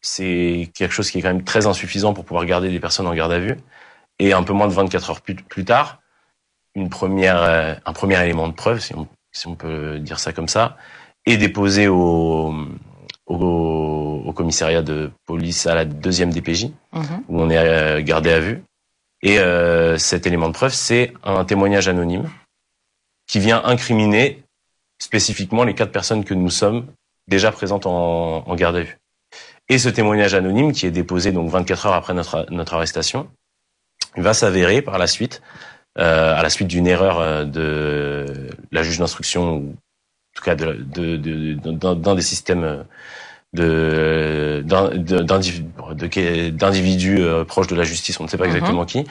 [0.00, 3.14] c'est quelque chose qui est quand même très insuffisant pour pouvoir garder des personnes en
[3.14, 3.56] garde à vue.
[4.18, 6.00] Et un peu moins de 24 heures plus, tard,
[6.74, 10.32] une première, euh, un premier élément de preuve, si on, si on, peut dire ça
[10.32, 10.76] comme ça,
[11.24, 12.52] est déposé au,
[13.26, 17.24] au, au, commissariat de police à la deuxième DPJ, mhm.
[17.28, 18.62] où on est euh, gardé à vue.
[19.22, 22.28] Et euh, cet élément de preuve, c'est un témoignage anonyme
[23.26, 24.42] qui vient incriminer
[24.98, 26.86] spécifiquement les quatre personnes que nous sommes
[27.28, 28.98] déjà présente en, en garde à vue.
[29.68, 33.28] Et ce témoignage anonyme, qui est déposé donc 24 heures après notre, notre arrestation,
[34.16, 35.42] va s'avérer par la suite,
[35.98, 40.54] euh, à la suite d'une erreur euh, de la juge d'instruction, ou en tout cas
[40.54, 42.84] d'un de, de, de, des systèmes
[43.54, 44.62] de
[46.50, 48.56] d'individus euh, proches de la justice, on ne sait pas mhm.
[48.56, 49.04] exactement qui,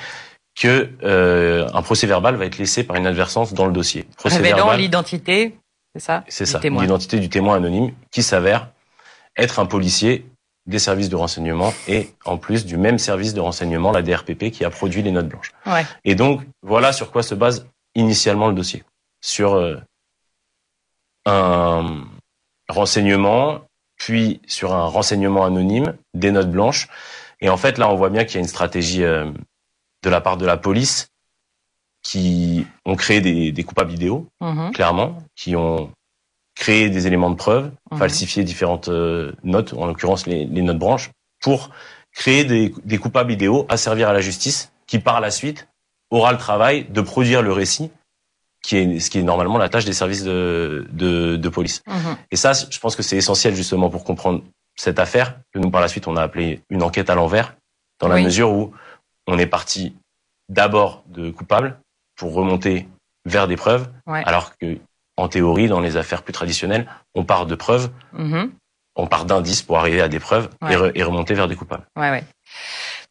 [0.55, 4.05] que euh, un procès verbal va être laissé par une adversance dans le dossier.
[4.17, 5.57] Procès Révélant l'identité
[5.97, 6.23] c'est ça?
[6.27, 8.69] C'est ça, l'identité du témoin anonyme qui s'avère
[9.35, 10.29] être un policier
[10.67, 14.65] des services de renseignement et en plus du même service de renseignement, la DRPP, qui
[14.65, 15.53] a produit les notes blanches.
[16.03, 18.83] Et donc, voilà sur quoi se base initialement le dossier.
[19.21, 19.77] Sur euh,
[21.25, 22.03] un
[22.69, 23.61] renseignement,
[23.95, 26.89] puis sur un renseignement anonyme, des notes blanches.
[27.39, 29.31] Et en fait, là, on voit bien qu'il y a une stratégie euh,
[30.03, 31.07] de la part de la police
[32.03, 34.71] qui ont créé des, des coupables vidéo, mhm.
[34.71, 35.91] clairement, qui ont
[36.55, 37.97] créé des éléments de preuve, mhm.
[37.97, 41.69] falsifié différentes euh, notes, en l'occurrence les, les, notes branches, pour
[42.13, 45.67] créer des, des coupables idéaux à servir à la justice, qui par la suite
[46.09, 47.91] aura le travail de produire le récit,
[48.63, 51.83] qui est ce qui est normalement la tâche des services de, de, de police.
[51.87, 52.17] Mhm.
[52.31, 54.43] Et ça, je pense que c'est essentiel justement pour comprendre
[54.75, 57.55] cette affaire que nous par la suite on a appelé une enquête à l'envers,
[57.99, 58.71] dans la mesure où
[59.25, 59.95] on est parti
[60.49, 61.79] d'abord de coupables
[62.17, 62.87] pour remonter
[63.25, 64.77] vers des preuves, alors que
[65.17, 68.49] en théorie, dans les affaires plus traditionnelles, on part de preuves, mm-hmm.
[68.95, 71.85] on part d'indices pour arriver à des preuves et, remonter vers des coupables.
[71.95, 72.23] Ouais, ouais.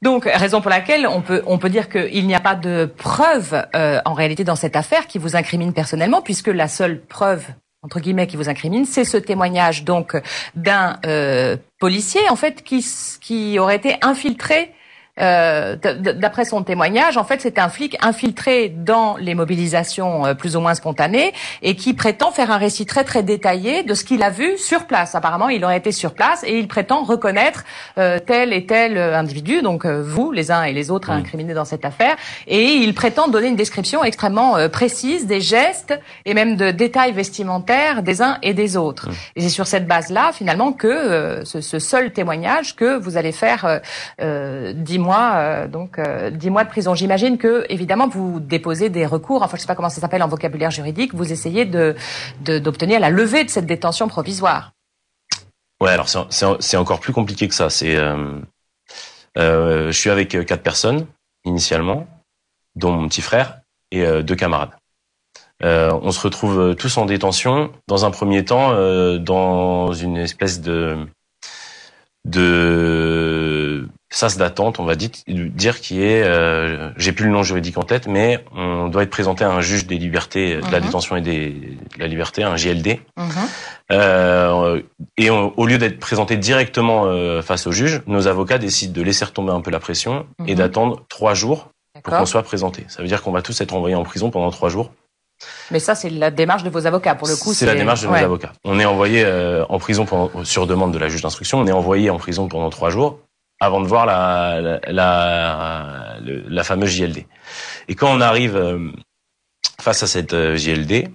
[0.02, 3.66] Donc, raison pour laquelle on peut on peut dire qu'il n'y a pas de preuve
[3.74, 7.44] euh, en réalité dans cette affaire qui vous incrimine personnellement, puisque la seule preuve
[7.82, 10.16] entre guillemets qui vous incrimine, c'est ce témoignage donc
[10.54, 12.84] d'un euh, policier en fait qui
[13.20, 14.72] qui aurait été infiltré
[15.18, 20.56] euh, d'après son témoignage, en fait, c'est un flic infiltré dans les mobilisations euh, plus
[20.56, 24.22] ou moins spontanées et qui prétend faire un récit très très détaillé de ce qu'il
[24.22, 25.14] a vu sur place.
[25.14, 27.64] Apparemment, il aurait été sur place et il prétend reconnaître
[27.96, 31.84] euh, tel et tel individu, donc vous, les uns et les autres incriminés dans cette
[31.84, 37.12] affaire, et il prétend donner une description extrêmement précise des gestes et même de détails
[37.12, 39.08] vestimentaires des uns et des autres.
[39.34, 43.80] Et c'est sur cette base-là, finalement, que ce, ce, seul témoignage que vous allez faire
[44.18, 46.94] dix euh, donc euh, dix mois de prison.
[46.94, 49.42] J'imagine que évidemment vous déposez des recours.
[49.42, 51.14] Enfin, je sais pas comment ça s'appelle en vocabulaire juridique.
[51.14, 51.94] Vous essayez de
[52.40, 54.72] d'obtenir la levée de cette détention provisoire.
[55.80, 57.70] Ouais, alors c'est encore plus compliqué que ça.
[57.70, 58.40] C'est euh,
[59.36, 61.06] je suis avec quatre personnes
[61.44, 62.06] initialement,
[62.74, 64.74] dont mon petit frère et deux camarades.
[65.62, 67.70] on se retrouve tous en détention.
[67.86, 68.72] Dans un premier temps,
[69.18, 71.06] dans une espèce de
[72.26, 77.76] de sas d'attente, on va dire, dire qui est, euh, j'ai plus le nom juridique
[77.76, 80.86] en tête, mais on doit être présenté à un juge des libertés, de la mhm.
[80.86, 83.00] détention et des, de la liberté, un JLD.
[83.16, 83.26] Mhm.
[83.92, 84.80] Euh,
[85.16, 89.24] et au lieu d'être présenté directement euh, face au juge, nos avocats décident de laisser
[89.24, 90.58] retomber un peu la pression et mhm.
[90.58, 91.70] d'attendre trois jours
[92.02, 92.84] pour qu'on soit présenté.
[92.88, 94.92] Ça veut dire qu'on va tous être envoyés en prison pendant trois jours.
[95.70, 97.52] Mais ça, c'est la démarche de vos avocats, pour le coup.
[97.52, 98.52] C'est la démarche de nos avocats.
[98.64, 99.26] On est envoyé
[99.68, 101.58] en prison pendant, sur demande de la juge d'instruction.
[101.58, 103.18] On est envoyé en prison pendant trois jours
[103.60, 107.26] avant de voir la, la, la, fameuse JLD.
[107.88, 108.90] Et quand on arrive euh,
[109.80, 111.08] face à cette euh, JLD,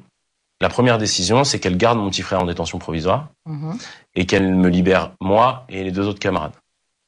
[0.59, 3.77] la première décision, c'est qu'elle garde mon petit frère en détention provisoire mhm.
[4.15, 6.53] et qu'elle me libère moi et les deux autres camarades.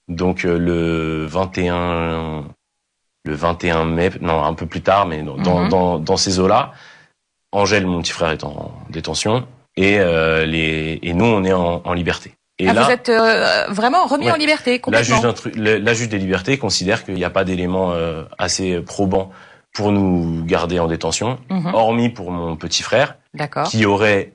[0.07, 2.45] Donc le 21
[3.25, 5.69] le 21 mai, non un peu plus tard, mais dans, mhm.
[5.69, 6.73] dans, dans ces eaux-là,
[7.51, 11.81] Angèle, mon petit frère, est en détention et, euh, les, et nous, on est en,
[11.83, 12.33] en liberté.
[12.59, 15.21] Et ah, là, vous êtes euh, vraiment remis en liberté complètement.
[15.21, 19.31] La juge, la juge des libertés considère qu'il n'y a pas d'éléments euh, assez probants
[19.73, 21.73] pour nous garder en détention, mhm.
[21.73, 23.17] hormis pour mon petit frère,
[23.65, 24.33] qui aurait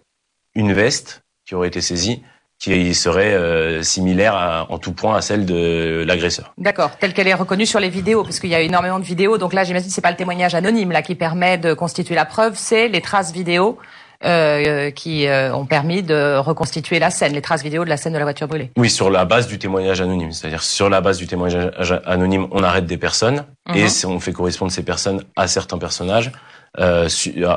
[0.55, 2.23] une veste qui aurait été saisie
[2.59, 6.53] qui serait euh, similaire en tout point à celle de l'agresseur.
[6.59, 9.39] D'accord, telle qu'elle est reconnue sur les vidéos, parce qu'il y a énormément de vidéos.
[9.39, 12.25] Donc là, j'imagine que c'est pas le témoignage anonyme là qui permet de constituer la
[12.25, 13.79] preuve, c'est les traces vidéo
[14.25, 18.13] euh, qui euh, ont permis de reconstituer la scène, les traces vidéo de la scène
[18.13, 18.71] de la voiture brûlée.
[18.77, 22.63] Oui, sur la base du témoignage anonyme, c'est-à-dire sur la base du témoignage anonyme, on
[22.63, 23.91] arrête des personnes et mhm.
[24.07, 26.33] on fait correspondre ces personnes à certains personnages.
[26.79, 27.09] Euh,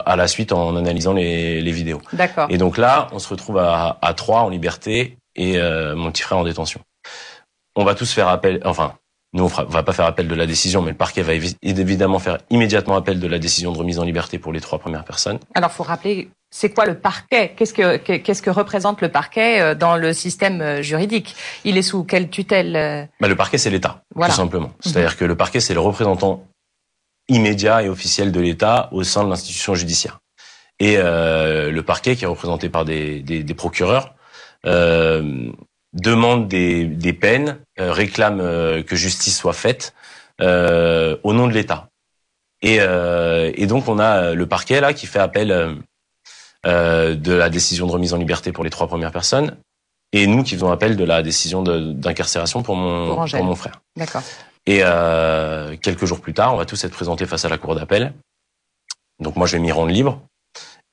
[0.06, 2.02] à la suite en analysant les, les vidéos.
[2.13, 2.47] D'accord.
[2.50, 6.24] Et donc là, on se retrouve à, à trois en liberté et euh, mon petit
[6.24, 6.82] frère en détention.
[7.76, 8.95] On va tous faire appel, enfin,
[9.34, 12.39] nous, on va pas faire appel de la décision, mais le parquet va évidemment faire
[12.50, 15.39] immédiatement appel de la décision de remise en liberté pour les trois premières personnes.
[15.54, 17.54] Alors, faut rappeler, c'est quoi le parquet?
[17.56, 21.36] Qu'est-ce que qu'est-ce que représente le parquet euh, dans le système euh, juridique?
[21.63, 24.67] Il est sous quelle tutelle bah, le parquet, c'est l'État, tout simplement.
[24.67, 24.74] Mhm.
[24.82, 26.46] C'est-à-dire que le parquet, c'est le représentant
[27.30, 30.20] immédiat et officiel de l'État au sein de l'institution judiciaire.
[30.80, 34.15] Et euh, le parquet, qui est représenté par des, des, des procureurs,
[34.65, 35.52] euh,
[35.93, 39.93] demande des, des peines, euh, réclame euh, que justice soit faite
[40.41, 41.88] euh, au nom de l'État.
[42.63, 45.80] Et, et, donc on a le parquet là qui fait appel
[46.63, 49.58] de la décision de remise en liberté pour les trois premières personnes,
[50.13, 53.82] et nous qui faisons appel de la décision d'incarcération pour mon pour mon frère.
[53.95, 54.21] D'accord.
[54.65, 57.75] Et euh, quelques jours plus tard, on va tous être présentés face à la cour
[57.75, 58.13] d'appel.
[59.19, 60.21] Donc moi, je vais m'y rendre libre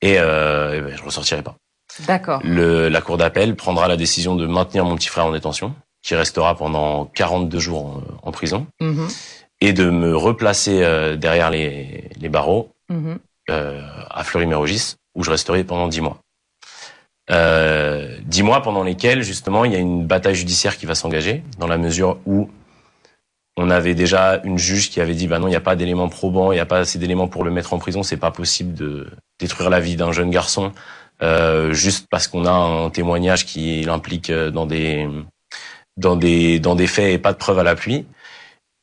[0.01, 1.55] et, euh, et ben, je ressortirai pas.
[2.07, 2.41] D'accord.
[2.43, 6.55] La cour d'appel prendra la décision de maintenir mon petit frère en détention, qui restera
[6.55, 9.07] pendant 42 jours en, prison, mm
[9.61, 13.15] et de me replacer euh, derrière les, les barreaux mm
[13.49, 16.19] euh, à Fleury-Mérogis, où je resterai pendant 10 mois.
[17.31, 21.43] Euh, 10 mois pendant lesquels, justement, il y a une bataille judiciaire qui va s'engager,
[21.57, 22.49] dans la mesure où
[23.57, 26.09] on avait déjà une juge qui avait dit bah non, il n'y a pas d'éléments
[26.09, 28.73] probants, il n'y a pas assez d'éléments pour le mettre en prison, c'est pas possible
[28.73, 29.07] de
[29.39, 30.71] détruire la vie d'un jeune garçon
[31.21, 35.07] euh, juste parce qu'on a un témoignage qui l'implique dans des
[35.97, 38.05] dans des dans des faits et pas de preuves à l'appui.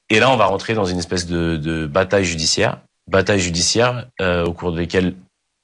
[0.09, 4.53] Et là, on va rentrer dans une espèce de, bataille judiciaire, bataille judiciaire euh, au
[4.53, 5.17] cours de laquelle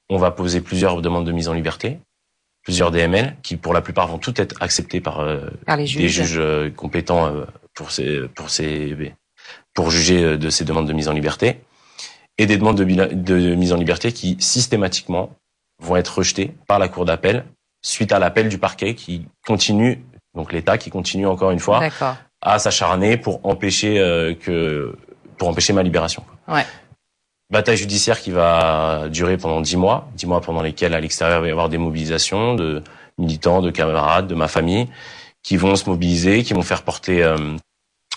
[0.09, 1.99] on va poser plusieurs demandes de mise en liberté,
[2.61, 6.01] plusieurs DML qui pour la plupart vont toutes être acceptées par, euh, les juges.
[6.01, 7.31] des juges compétents
[7.73, 9.13] pour ces, pour ces,
[9.73, 11.61] pour juger euh, de ces demandes de mise en liberté
[12.37, 15.35] et des demandes de, de mise en liberté qui systématiquement
[15.83, 17.45] vont être rejetées par la cour d'appel
[17.81, 20.03] suite à l'appel du parquet qui continue,
[20.35, 21.81] donc l'État qui continue encore une fois
[22.41, 24.95] à s'acharner pour empêcher euh, que
[25.37, 26.23] pour empêcher ma libération.
[26.47, 26.65] Ouais.
[27.49, 31.41] Bataille judiciaire qui va durer pendant dix mois, dix mois pendant lesquels à l'extérieur il
[31.41, 32.81] va y avoir des mobilisations de
[33.17, 34.87] militants, de camarades, de ma famille,
[35.43, 37.37] qui vont se mobiliser, qui vont faire porter euh,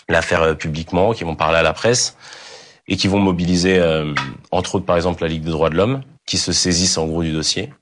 [0.09, 2.17] l'affaire euh, publiquement, qui vont parler à la presse
[2.89, 4.15] et qui vont mobiliser, euh,
[4.53, 7.23] entre autres par exemple la Ligue des droits de l'homme, qui se saisissent en gros
[7.23, 7.73] du dossier,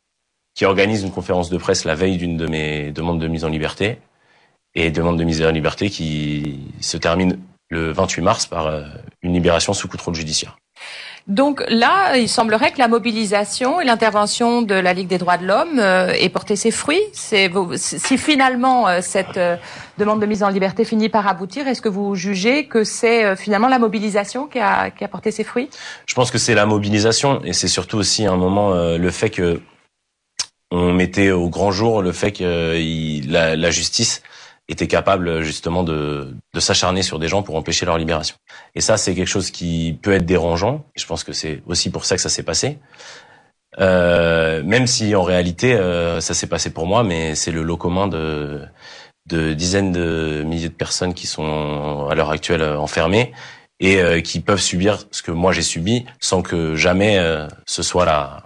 [0.55, 3.49] qui organise une conférence de presse la veille d'une de mes demandes de mise en
[3.49, 3.99] liberté
[4.75, 7.41] et demande de mise en liberté qui se termine
[7.71, 8.85] le 28 mars par
[9.23, 10.57] une libération sous contrôle judiciaire.
[11.27, 15.47] Donc là, il semblerait que la mobilisation et l'intervention de la Ligue des droits de
[15.47, 17.01] l'homme euh, ait porté ses fruits.
[17.15, 19.57] Si finalement euh, cette euh,
[19.97, 23.69] demande de mise en liberté finit par aboutir, est-ce que vous jugez que c'est finalement
[23.69, 25.71] la mobilisation qui a, qui a porté ses fruits?
[26.07, 29.61] Je pense que c'est la mobilisation et c'est surtout aussi un moment le fait que
[30.71, 34.23] on mettait au grand jour le fait que la, la justice
[34.69, 38.37] était capable justement de, s'acharner sur des gens pour empêcher leur libération.
[38.75, 40.85] Et ça, c'est quelque chose qui peut être dérangeant.
[40.97, 42.79] Je pense que c'est aussi pour ça que ça s'est passé.
[43.81, 47.77] Euh, même si en réalité euh, ça s'est passé pour moi, mais c'est le lot
[47.77, 48.63] commun de,
[49.27, 53.33] de dizaines de milliers de personnes qui sont à l'heure actuelle enfermées
[53.81, 57.19] et euh, qui peuvent subir ce que moi j'ai subi sans que jamais
[57.67, 58.45] ce soit là,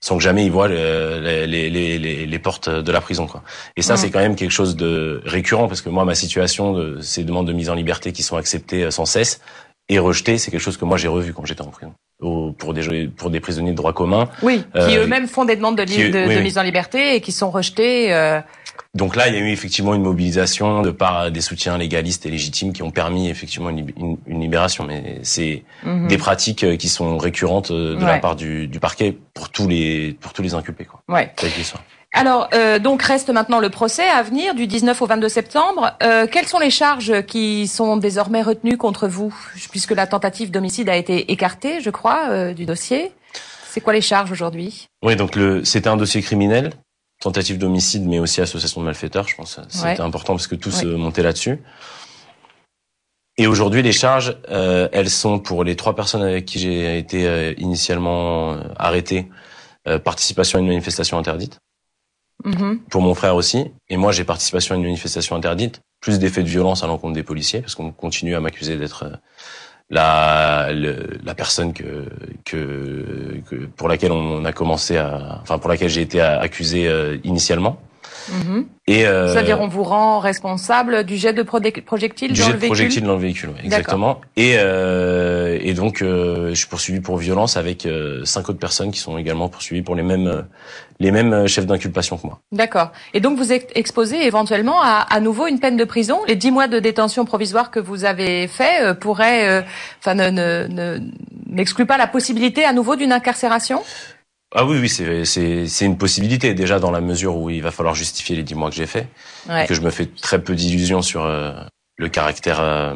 [0.00, 3.26] sans que jamais ils voient les, les, les, les, portes de la prison.
[3.26, 3.42] Quoi.
[3.76, 7.00] Et ça, c'est quand même quelque chose de récurrent parce que moi, ma situation, de,
[7.00, 9.40] ces demandes de mise en liberté qui sont acceptées sans cesse
[9.88, 13.08] et rejetées, c'est quelque chose que moi j'ai revu quand j'étais en prison pour des
[13.08, 14.28] pour des prisonniers de droit commun.
[14.42, 17.50] Oui, qui euh, eux-mêmes font des demandes de, de, mise en liberté et qui sont
[17.50, 18.12] rejetés.
[18.12, 18.40] Euh...
[18.98, 22.30] Donc là, il y a eu effectivement une mobilisation de part des soutiens légalistes et
[22.30, 24.84] légitimes qui ont permis effectivement une, une, libération.
[24.84, 26.08] Mais c'est mhm.
[26.08, 29.66] des pratiques euh, qui sont récurrentes euh, de la part du, du, parquet pour tous
[29.66, 30.84] les pour tous les inculpés.
[30.84, 31.00] Quoi.
[31.08, 31.32] Ouais.
[32.14, 35.92] Alors, euh, donc reste maintenant le procès à venir du 19 au 22 septembre.
[36.02, 39.34] Euh, quelles sont les charges qui sont désormais retenues contre vous,
[39.70, 43.12] puisque la tentative d'homicide a été écartée, je crois, euh, du dossier?
[43.70, 44.88] C'est quoi les charges aujourd'hui?
[45.02, 46.72] Oui, donc le, c'était un dossier criminel,
[47.20, 49.28] tentative d'homicide, mais aussi association de malfaiteurs.
[49.28, 51.60] Je pense c'était important parce que tout se montait là-dessus.
[53.40, 57.54] Et aujourd'hui, les charges, euh, elles sont pour les trois personnes avec qui j'ai été
[57.58, 59.28] initialement arrêté,
[60.04, 61.60] participation à une manifestation interdite
[62.44, 62.78] Mm-hmm.
[62.90, 63.72] pour mon frère aussi.
[63.88, 67.24] Et moi, j'ai participation à une manifestation interdite, plus d'effets de violence à l'encontre des
[67.24, 69.18] policiers, parce qu'on continue à m'accuser d'être
[69.90, 72.04] la, la personne que,
[72.44, 77.16] que, que, pour laquelle on a commencé à, enfin pour laquelle j'ai été accusé euh,
[77.24, 77.80] initialement.
[78.30, 78.64] Mm-hmm.
[78.86, 82.58] Et euh, c'est-à-dire on vous rend responsable du jet de projectile du dans jet le
[82.58, 84.20] de projectile dans le véhicule, exactement.
[84.36, 88.90] Et euh, et donc euh, je suis poursuivi pour violence avec euh, cinq autres personnes
[88.90, 90.46] qui sont également poursuivies pour les mêmes
[91.00, 92.40] les mêmes chefs d'inculpation que moi.
[92.52, 92.92] D'accord.
[93.14, 96.20] Et donc vous êtes exposé éventuellement à, à nouveau une peine de prison?
[96.26, 99.64] Les dix mois de détention provisoire que vous avez fait pourraient,
[100.00, 100.98] enfin ne
[101.46, 103.82] n'excluent pas la possibilité à nouveau d'une incarcération?
[104.54, 107.94] Ah oui, oui, c'est c'est une possibilité déjà dans la mesure où il va falloir
[107.94, 109.08] justifier les dix mois que j'ai fait,
[109.66, 111.52] que je me fais très peu d'illusions sur euh,
[111.96, 112.94] le caractère euh,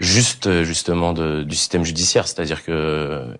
[0.00, 3.36] juste justement de, du système judiciaire, c'est-à-dire que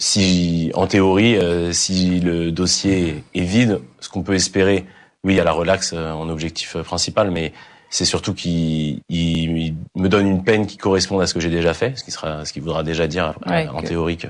[0.00, 4.84] si en théorie, euh, si le dossier est vide, ce qu'on peut espérer,
[5.22, 7.52] oui, il y a la relaxe en objectif principal, mais
[7.88, 11.96] c'est surtout qu'il me donne une peine qui corresponde à ce que j'ai déjà fait,
[11.96, 14.28] ce qui sera, ce qui voudra déjà dire en théorie que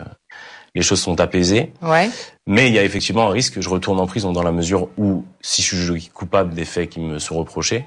[0.75, 1.73] les choses sont apaisées.
[1.83, 2.11] Ouais.
[2.47, 4.89] Mais il y a effectivement un risque que je retourne en prison dans la mesure
[4.97, 7.85] où, si je suis coupable des faits qui me sont reprochés,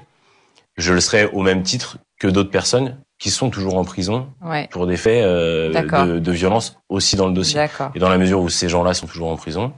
[0.76, 4.28] je le serai au même titre que d'autres personnes qui sont toujours en prison
[4.70, 7.66] pour des faits euh, de, de, violence aussi dans le dossier.
[7.94, 9.72] Et dans la mesure où ces gens-là sont toujours en prison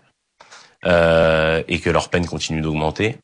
[0.86, 3.18] euh, et que leur peine continue d'augmenter,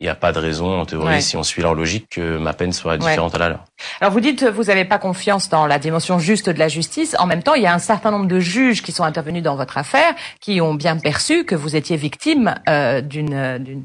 [0.00, 2.54] il n'y a pas de raison, en théorie, si on suit leur logique, que ma
[2.54, 3.64] peine soit différente à la leur.
[4.00, 7.14] Alors vous dites, vous n'avez pas confiance dans la dimension juste de la justice.
[7.18, 9.56] En même temps, il y a un certain nombre de juges qui sont intervenus dans
[9.56, 13.84] votre affaire, qui ont bien perçu que vous étiez victime euh, d'une d'une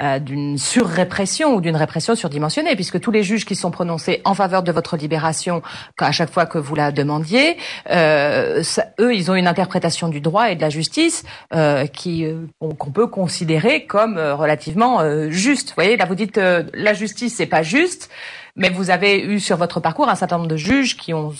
[0.00, 4.34] euh, d'une surrépression ou d'une répression surdimensionnée, puisque tous les juges qui sont prononcés en
[4.34, 5.62] faveur de votre libération,
[5.98, 7.56] à chaque fois que vous la demandiez,
[7.90, 8.62] euh,
[9.00, 11.24] eux, ils ont une interprétation du droit et de la justice
[11.54, 15.68] euh, qui euh, qu'on peut considérer comme euh, relativement juste.
[15.68, 18.10] Vous voyez, là vous dites la justice c'est pas juste.
[18.56, 21.32] Mais vous avez eu sur votre parcours un certain nombre de juges qui ont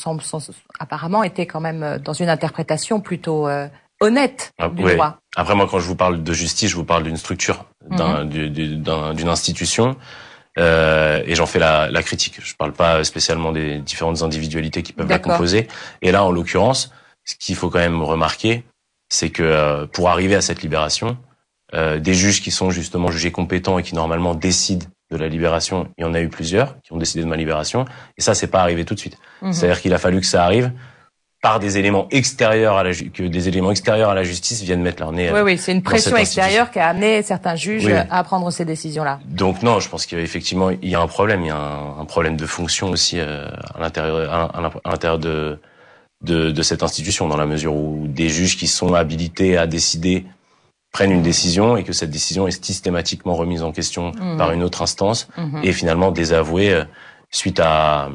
[0.80, 3.48] apparemment été quand même dans une interprétation plutôt
[4.00, 5.18] honnête ah, du droit.
[5.36, 8.28] Après, moi, quand je vous parle de justice, je vous parle d'une structure, mhm.
[8.28, 9.96] d'une institution.
[10.56, 12.38] Euh, et j'en fais la, la, critique.
[12.40, 15.66] Je parle pas spécialement des différentes individualités qui peuvent la composer.
[16.00, 16.92] Et là, en l'occurrence,
[17.24, 18.64] ce qu'il faut quand même remarquer,
[19.08, 21.16] c'est que euh, pour arriver à cette libération,
[21.74, 25.88] euh, des juges qui sont justement jugés compétents et qui normalement décident de la libération,
[25.98, 27.84] il y en a eu plusieurs qui ont décidé de ma libération.
[28.16, 29.18] Et ça, c'est pas arrivé tout de suite.
[29.42, 29.52] Mhm.
[29.52, 30.70] C'est-à-dire qu'il a fallu que ça arrive
[31.44, 35.02] par des éléments extérieurs à la que des éléments extérieurs à la justice viennent mettre
[35.02, 35.30] leur nez.
[35.30, 39.20] Oui, oui, c'est une pression extérieure qui a amené certains juges à prendre ces décisions-là.
[39.26, 41.58] Donc non, je pense qu'effectivement il y a un problème, il y a
[42.00, 45.58] un, problème de fonction aussi euh, à l'intérieur à, l'intérieur de,
[46.22, 50.24] de de cette institution, dans la mesure où des juges qui sont habilités à décider
[50.92, 54.38] prennent une décision et que cette décision est systématiquement remise en question mmh.
[54.38, 55.60] par une autre instance mmh.
[55.62, 56.84] et finalement désavouée euh,
[57.30, 58.08] suite à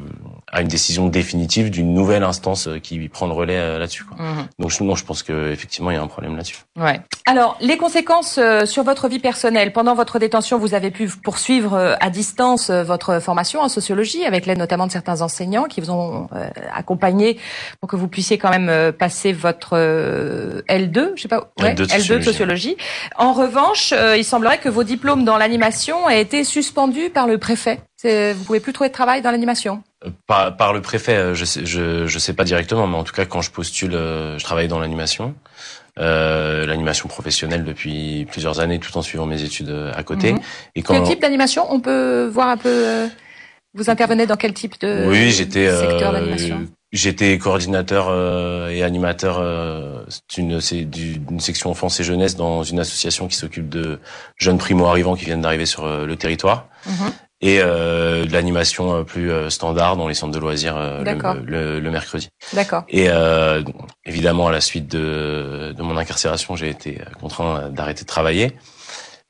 [0.51, 4.03] à une décision définitive d'une nouvelle instance euh, qui prend le relais euh, là-dessus.
[4.17, 4.47] Mhm.
[4.57, 6.57] Donc non, je pense que effectivement il y a un problème là-dessus.
[6.79, 7.01] Ouais.
[7.25, 11.97] Alors les conséquences euh, sur votre vie personnelle pendant votre détention, vous avez pu poursuivre
[11.99, 16.27] à distance votre formation en sociologie avec l'aide notamment de certains enseignants qui vous ont
[16.73, 17.37] accompagné
[17.79, 21.85] pour que vous puissiez quand même passer votre L2, je sais pas, ouais, L2, de
[21.85, 22.77] L2 de sociologie.
[23.17, 27.79] En revanche, il semblerait que vos diplômes dans l'animation aient été suspendus par le préfet.
[28.03, 29.83] Vous pouvez plus trouver de travail dans l'animation?
[30.27, 33.13] Par, par, le préfet, euh, je sais, je, je sais pas directement, mais en tout
[33.13, 35.35] cas, quand je postule, euh, je travaille dans l'animation.
[35.99, 40.33] euh, l'animation professionnelle depuis plusieurs années, tout en suivant mes études à côté.
[40.33, 40.39] Mhm.
[40.75, 40.93] Et quand...
[40.93, 41.65] Quel type d'animation?
[41.69, 43.07] On peut voir un peu.
[43.73, 45.67] Vous intervenez dans quel type de oui, j'étais
[46.91, 53.27] J'étais coordinateur euh, et animateur euh, d'une d'une section enfance et jeunesse dans une association
[53.27, 53.99] qui s'occupe de
[54.37, 57.11] jeunes primo arrivants qui viennent d'arriver sur euh, le territoire mhm.
[57.41, 61.91] Et euh, de l'animation euh, plus standard dans les centres de loisirs le, le, le,
[61.91, 62.29] mercredi.
[62.53, 62.83] D'accord.
[62.89, 63.07] Et
[64.05, 68.55] évidemment à la suite de, de mon incarcération, j'ai été contraint d'arrêter de travailler.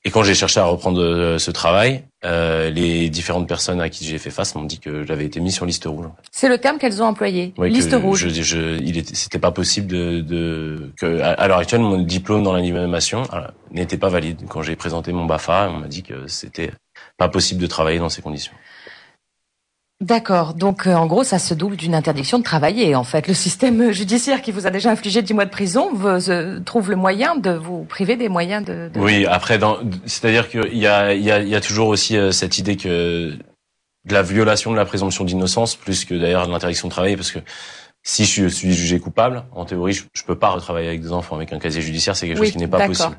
[0.06, 4.06] Et quand j'ai cherché à reprendre euh, ce travail, euh, les différentes personnes à qui
[4.06, 6.06] j'ai fait face m'ont dit que j'avais été mis sur liste rouge.
[6.32, 8.30] C'est le terme qu'elles ont employé, liste rouge.
[8.30, 12.54] Je, je, il c'était pas possible de, de que à, l'heure actuelle mon diplôme dans
[12.54, 13.24] l'animation
[13.72, 14.46] n'était pas valide.
[14.48, 16.72] Quand j'ai présenté mon Bafa, on m'a dit que c'était
[17.20, 18.54] pas possible de travailler dans ces conditions.
[20.02, 20.54] D'accord.
[20.54, 22.96] Donc, euh, en gros, ça se double d'une interdiction de travailler.
[22.96, 26.08] En fait, le système judiciaire qui vous a déjà infligé 10 mois de prison vous,
[26.08, 28.90] euh, trouve le moyen de vous priver des moyens de.
[28.94, 29.00] de...
[29.00, 29.26] Oui.
[29.26, 29.60] Après,
[30.06, 33.34] c'est-à-dire qu'il y a, y, a, y a toujours aussi euh, cette idée que
[34.06, 37.34] de la violation de la présomption d'innocence, plus que d'ailleurs de l'interdiction de travailler, parce
[37.34, 37.40] que
[38.02, 41.36] si je suis jugé coupable, en théorie, je, je peux pas retravailler avec des enfants
[41.36, 43.18] avec un casier judiciaire, c'est quelque chose qui n'est pas possible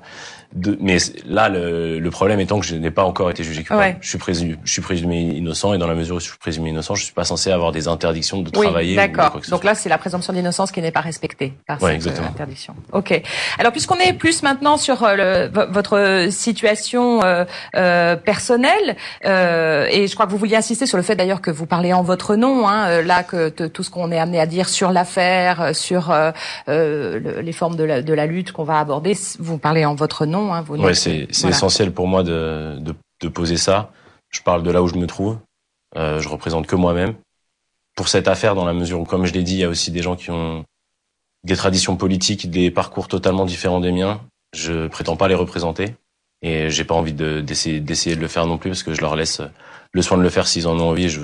[0.54, 0.96] de, mais
[1.26, 3.98] là, le, le, problème étant que je n'ai pas encore été jugé coupable.
[4.00, 6.70] Je suis présumé, je suis présumé innocent et dans la mesure où je suis présumé
[6.70, 8.96] innocent, je suis pas censé avoir des interdictions de travailler.
[8.96, 9.40] D'accord.
[9.48, 12.74] Donc là, c'est la présomption d'innocence qui n'est pas respectée par cette euh, interdiction.
[12.92, 13.22] Ok.
[13.58, 17.44] Alors puisqu'on est plus maintenant sur euh, le, votre situation euh,
[17.76, 21.50] euh personnelle, euh, et je crois que vous vouliez insister sur le fait d'ailleurs que
[21.50, 24.68] vous parlez en votre nom, hein, là que tout ce qu'on est amené à dire
[24.68, 26.12] sur l'affaire, sur
[26.66, 30.39] les formes de la, de la lutte qu'on va aborder, vous parlez en votre nom
[30.48, 33.92] Hein, ouais, c'est essentiel pour moi de, de, de, poser ça.
[34.30, 35.38] Je parle de là où je me trouve.
[35.96, 37.14] Euh, je représente que moi-même.
[37.96, 39.90] Pour cette affaire, dans la mesure où, comme je l'ai dit, il y a aussi
[39.90, 40.64] des gens qui ont
[41.44, 44.20] des traditions politiques, des parcours totalement différents des miens.
[44.54, 45.94] Je prétends pas les représenter
[46.42, 49.16] et j'ai pas envie d'essayer d'essayer de le faire non plus parce que je leur
[49.16, 49.42] laisse
[49.92, 51.08] le soin de le faire s'ils en ont envie.
[51.08, 51.22] Je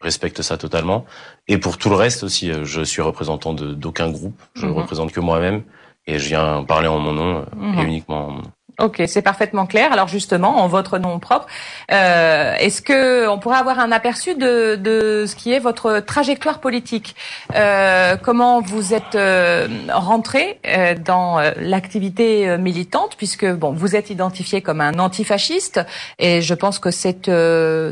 [0.00, 1.04] respecte ça totalement.
[1.48, 4.40] Et pour tout le reste aussi, je suis représentant d'aucun groupe.
[4.54, 4.76] Je ne mhm.
[4.76, 5.62] représente que moi-même
[6.06, 7.84] et je viens parler en mon nom et mhm.
[7.86, 8.52] uniquement en mon nom.
[8.78, 9.90] Ok, c'est parfaitement clair.
[9.90, 11.46] Alors justement, en votre nom propre,
[11.90, 16.58] euh, est-ce que on pourrait avoir un aperçu de, de ce qui est votre trajectoire
[16.60, 17.16] politique?
[17.54, 24.10] Euh, Comment vous êtes euh, rentré euh, dans euh, l'activité militante, puisque bon, vous êtes
[24.10, 25.80] identifié comme un antifasciste,
[26.18, 27.30] et je pense que c'est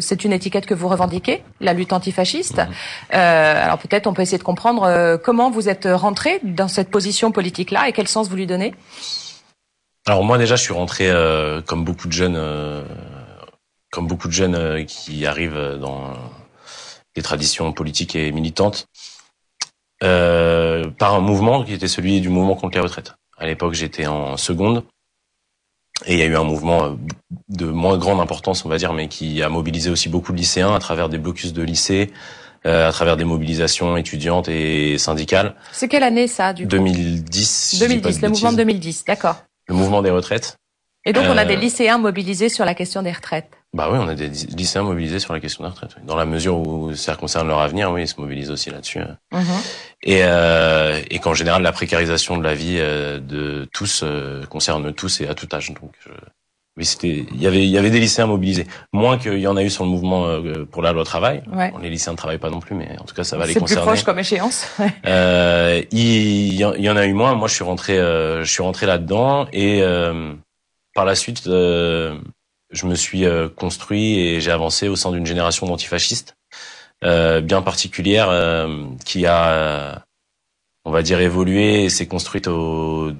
[0.01, 2.61] c'est une étiquette que vous revendiquez, la lutte antifasciste.
[3.11, 7.89] alors peut-être on peut essayer de comprendre comment vous êtes rentré dans cette position politique-là
[7.89, 8.74] et quel sens vous lui donnez?
[10.07, 12.85] Alors moi déjà, je suis rentré euh, comme beaucoup de jeunes, euh,
[13.91, 16.13] comme beaucoup de jeunes euh, qui arrivent dans
[17.17, 18.87] des traditions politiques et militantes,
[20.01, 23.15] par un mouvement qui était celui du mouvement contre les retraites.
[23.39, 24.85] À l'époque, j'étais en seconde.
[26.07, 26.99] Et il y a eu un mouvement
[27.49, 30.75] de moins grande importance, on va dire, mais qui a mobilisé aussi beaucoup de lycéens
[30.75, 32.13] à travers des blocus de lycées,
[32.65, 35.55] à travers des mobilisations étudiantes et syndicales.
[35.73, 36.71] C'est quelle année ça, du coup?
[36.71, 37.77] 2010.
[37.79, 39.37] 2010, le mouvement de 2010, d'accord
[39.69, 40.57] le mouvement des retraites.
[41.07, 43.51] Et donc, on a des euh, lycéens mobilisés sur la question des retraites.
[43.75, 45.97] Bah oui, on a des lycéens mobilisés sur la question des retraites.
[46.07, 49.01] Dans la mesure où ça concerne leur avenir, oui, ils se mobilisent aussi là-dessus.
[49.01, 49.19] Hein.
[49.33, 49.85] Mm-hmm.
[50.05, 54.93] Et, euh, et qu'en général, la précarisation de la vie euh, de tous euh, concerne
[54.93, 55.75] tous et à tout âge.
[55.75, 55.93] Donc,
[56.77, 59.57] oui, c'était, il y avait, il y avait des lycéens mobilisés, moins qu'il y en
[59.57, 60.27] a eu sur le mouvement
[60.70, 61.43] pour la loi travail.
[61.53, 61.72] Ouais.
[61.81, 63.68] les lycéens ne travaillent pas non plus, mais en tout cas, ça va les concerner.
[63.68, 64.66] C'est plus proche comme échéance.
[65.07, 67.35] euh, il, il, y en a eu moins.
[67.35, 69.83] Moi, je suis rentré, je suis rentré là-dedans et
[70.95, 72.16] par la suite, euh,
[72.70, 76.37] je me suis euh, construit et j'ai avancé au sein d'une génération d'antifascistes
[77.03, 78.29] euh, bien particulière
[79.05, 80.05] qui a,
[80.85, 83.12] on va dire, évolué et s'est construite au,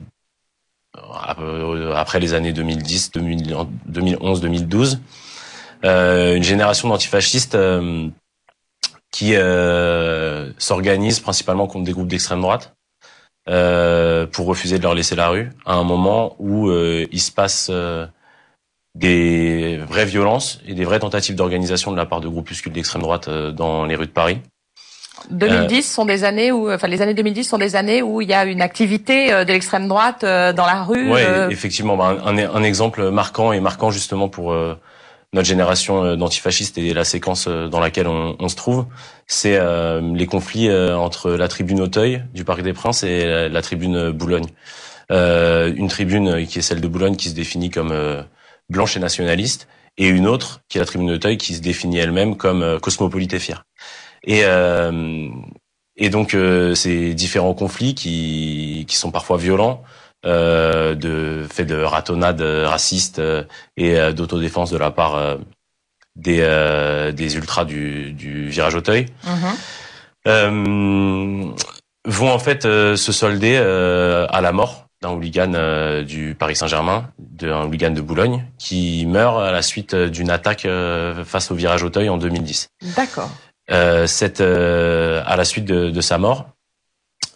[1.95, 5.01] après les années 2010, 2011, 2012.
[5.83, 7.57] une génération d'antifascistes
[9.11, 9.35] qui
[10.59, 12.75] s'organise principalement contre des groupes d'extrême droite
[13.47, 17.31] euh, pour refuser de leur laisser la rue à un moment où euh, il se
[17.31, 18.07] passe euh,
[18.95, 23.29] des vraies violences et des vraies tentatives d'organisation de la part de groupuscules d'extrême droite
[23.29, 24.41] dans les rues de Paris.
[25.31, 28.35] 2010 sont des années où, enfin les années 2010 sont des années où il y
[28.35, 31.13] a une activité de l'extrême droite dans la rue.
[31.13, 34.53] Oui, effectivement, bah, un, un, exemple marquant et marquant justement pour
[35.35, 38.87] notre génération euh, d'antifascistes et la séquence euh, dans laquelle on, on se trouve,
[39.27, 44.11] c'est euh, les conflits entre la tribune Auteuil du Parc des Princes et la, tribune
[44.11, 44.47] Boulogne.
[45.11, 47.95] une tribune qui est celle de Boulogne qui se définit comme
[48.69, 52.37] blanche et nationaliste, et une autre qui est la tribune d'Auteuil qui se définit elle-même
[52.37, 53.65] comme cosmopolite et fière.
[54.25, 54.43] Et,
[55.97, 56.37] et donc
[56.75, 59.83] ces différents conflits qui, qui sont parfois violents
[60.25, 63.21] euh, de fait de ratonnade raciste
[63.77, 65.39] et d'autodéfense de la part
[66.17, 66.41] des
[67.15, 69.07] des ultras du, du virage Auteuil.
[70.27, 71.55] Mm
[72.07, 77.65] vont en fait se solder à la mort d'un hooligan euh, du Paris Saint-Germain, d'un
[77.65, 81.83] hooligan de Boulogne, qui meurt à la suite euh, d'une attaque euh, face au virage
[81.83, 82.69] Auteuil en 2010.
[82.97, 83.31] D'accord.
[83.69, 86.49] Cette, à la suite de, sa mort,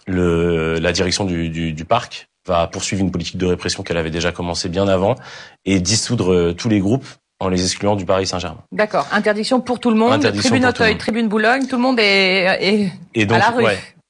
[0.07, 4.33] le, la direction du, du, parc va poursuivre une politique de répression qu'elle avait déjà
[4.33, 5.17] commencé bien avant
[5.65, 7.07] et dissoudre tous les groupes
[7.41, 8.63] en les excluant du Paris Saint-Germain.
[8.73, 9.07] D'accord.
[9.13, 10.21] Interdiction pour tout le monde.
[10.33, 13.65] tribune Auteuil, tribune Boulogne, tout le monde est, et donc, à la rue.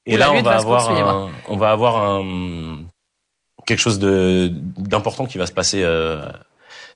[0.05, 2.79] Et là, on va, avoir un, on va avoir un,
[3.67, 6.25] quelque chose de d'important qui va se passer, euh,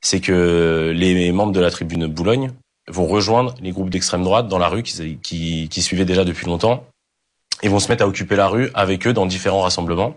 [0.02, 2.52] c'est que les membres de la tribune Boulogne
[2.88, 6.46] vont rejoindre les groupes d'extrême droite dans la rue qui, qui, qui, suivaient déjà depuis
[6.46, 6.86] longtemps
[7.62, 10.16] et vont se mettre à occuper la rue avec eux dans différents rassemblements.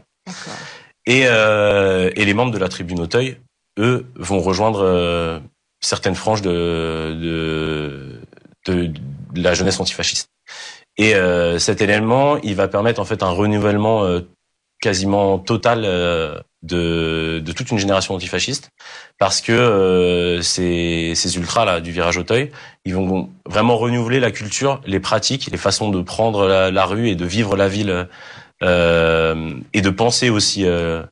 [1.06, 3.38] Et, euh, et les membres de la tribune Auteuil,
[3.78, 5.38] eux, vont rejoindre euh,
[5.80, 8.20] certaines franges de, de,
[8.66, 8.92] de,
[9.40, 10.28] la jeunesse antifasciste.
[10.96, 14.04] Et euh, cet élément, il va permettre en fait un renouvellement
[14.80, 18.70] quasiment total euh, de, de, toute une génération antifasciste
[19.18, 22.50] parce que euh, ces, ces ultras là du virage Auteuil,
[22.84, 27.14] ils vont vraiment renouveler la culture, les pratiques, les façons de prendre la, rue et
[27.14, 28.08] de vivre la ville
[28.62, 31.02] euh, et de penser aussi euh,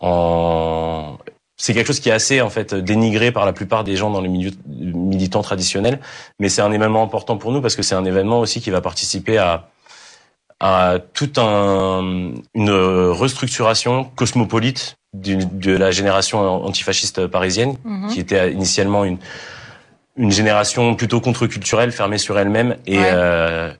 [0.00, 1.18] en
[1.58, 4.20] c'est quelque chose qui est assez en fait dénigré par la plupart des gens dans
[4.20, 6.00] les milieux militants traditionnels,
[6.38, 8.82] mais c'est un événement important pour nous parce que c'est un événement aussi qui va
[8.82, 9.68] participer à
[10.60, 18.08] à toute un, une restructuration cosmopolite de la génération antifasciste parisienne, mhm.
[18.08, 19.18] qui était initialement une,
[20.16, 23.72] une génération plutôt contre-culturelle, fermée sur elle-même et euh,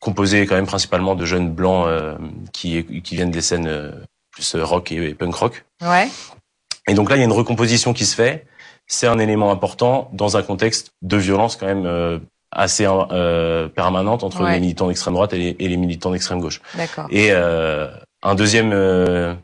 [0.00, 2.16] composée quand même principalement de jeunes blancs euh,
[2.52, 3.92] qui, qui viennent des scènes euh,
[4.30, 5.64] plus rock et, punk rock.
[5.82, 6.08] Ouais.
[6.88, 8.46] Et donc là, il y a une recomposition qui se fait.
[8.86, 12.18] C'est un élément important dans un contexte de violence quand même euh,
[12.52, 16.60] assez euh, permanente entre les militants d'extrême droite et les, et les militants d'extrême gauche.
[17.10, 17.88] Et euh,
[18.22, 19.34] un deuxième euh,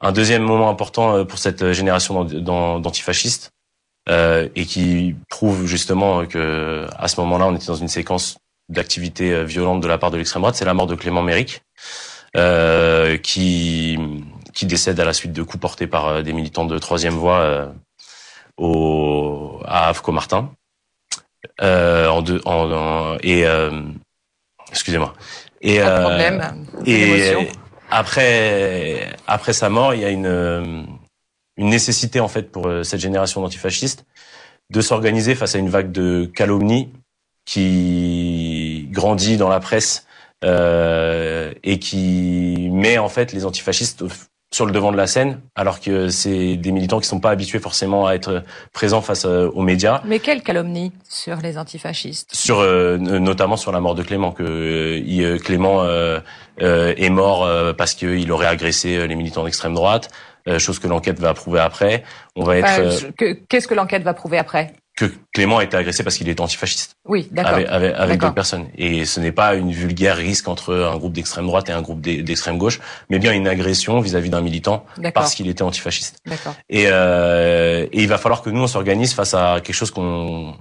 [0.00, 3.50] un deuxième moment important euh, pour cette génération d'antifascistes
[4.08, 9.44] euh, et qui prouve justement que à ce moment-là, on était dans une séquence d'activité
[9.44, 11.62] violente de la part de l'extrême droite, c'est la mort de Clément Méric,
[13.22, 13.98] qui
[14.54, 17.72] qui décède à la suite de coups portés par des militants de troisième voie
[18.58, 20.50] au à Avco-Martin
[21.60, 23.82] euh, en deux, en, et euh,
[24.70, 25.14] excusez-moi.
[25.60, 26.66] Et, Pas de problème.
[26.76, 27.48] Euh, et
[27.90, 30.86] après, après sa mort, il y a une
[31.56, 34.04] une nécessité en fait pour cette génération d'antifascistes
[34.70, 36.92] de s'organiser face à une vague de calomnie
[37.44, 40.06] qui grandit dans la presse
[40.44, 44.04] euh, et qui met en fait les antifascistes
[44.50, 47.58] sur le devant de la scène, alors que c'est des militants qui sont pas habitués
[47.58, 48.42] forcément à être
[48.72, 50.00] présents face euh, aux médias.
[50.06, 54.42] Mais quelle calomnie sur les antifascistes Sur euh, notamment sur la mort de Clément, que
[54.44, 55.86] euh, Clément
[56.58, 57.46] est mort
[57.76, 60.08] parce qu'il aurait agressé les militants d'extrême droite,
[60.58, 62.04] chose que l'enquête va prouver après.
[62.34, 63.12] On va être.
[63.48, 64.72] Qu'est-ce que l'enquête va prouver après?
[64.98, 66.96] Que Clément a été agressé parce qu'il était antifasciste.
[67.06, 67.54] Oui, d'accord.
[67.54, 68.66] Avec, avec, d'autres personnes.
[68.76, 72.00] Et ce n'est pas une vulgaire risque entre un groupe d'extrême droite et un groupe
[72.00, 74.84] d'extrême gauche, mais bien une agression vis-à-vis d'un militant
[75.14, 76.18] parce qu'il était antifasciste.
[76.26, 76.54] D'accord.
[76.68, 80.56] Et, euh, et il va falloir que nous on s'organise face à quelque chose qu'on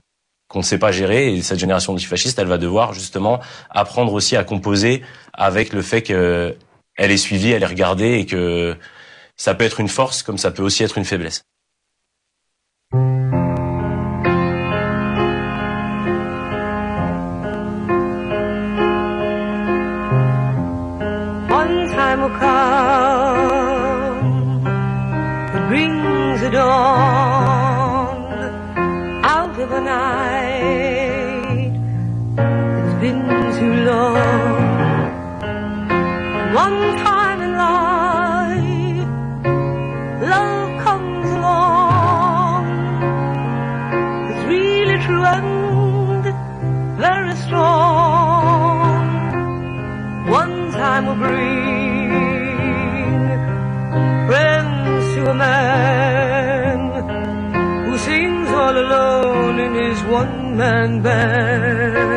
[0.49, 1.33] qu'on ne sait pas gérer.
[1.33, 3.39] Et cette génération d'antifascistes, elle va devoir justement
[3.71, 5.01] apprendre aussi à composer
[5.33, 6.55] avec le fait qu'elle
[6.97, 8.77] est suivie, elle est regardée et que
[9.35, 11.43] ça peut être une force comme ça peut aussi être une faiblesse.
[60.57, 62.16] 慢慢。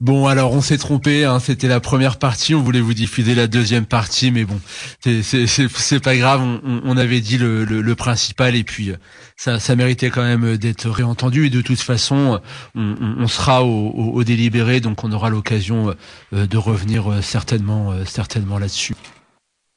[0.00, 1.24] Bon, alors on s'est trompé.
[1.24, 2.54] Hein, C'était la première partie.
[2.54, 4.60] On voulait vous diffuser la deuxième partie, mais bon,
[5.00, 5.22] c'est-
[6.00, 6.42] pas grave.
[6.42, 8.96] On, avait dit le, le- principal, et puis euh,
[9.38, 11.46] ça, méritait quand même d'être réentendu.
[11.46, 12.40] Et de toute façon,
[12.74, 15.94] on, on- sera au, au- au délibéré, donc on aura l'occasion
[16.34, 18.94] euh, de revenir euh, certainement, euh, certainement là-dessus.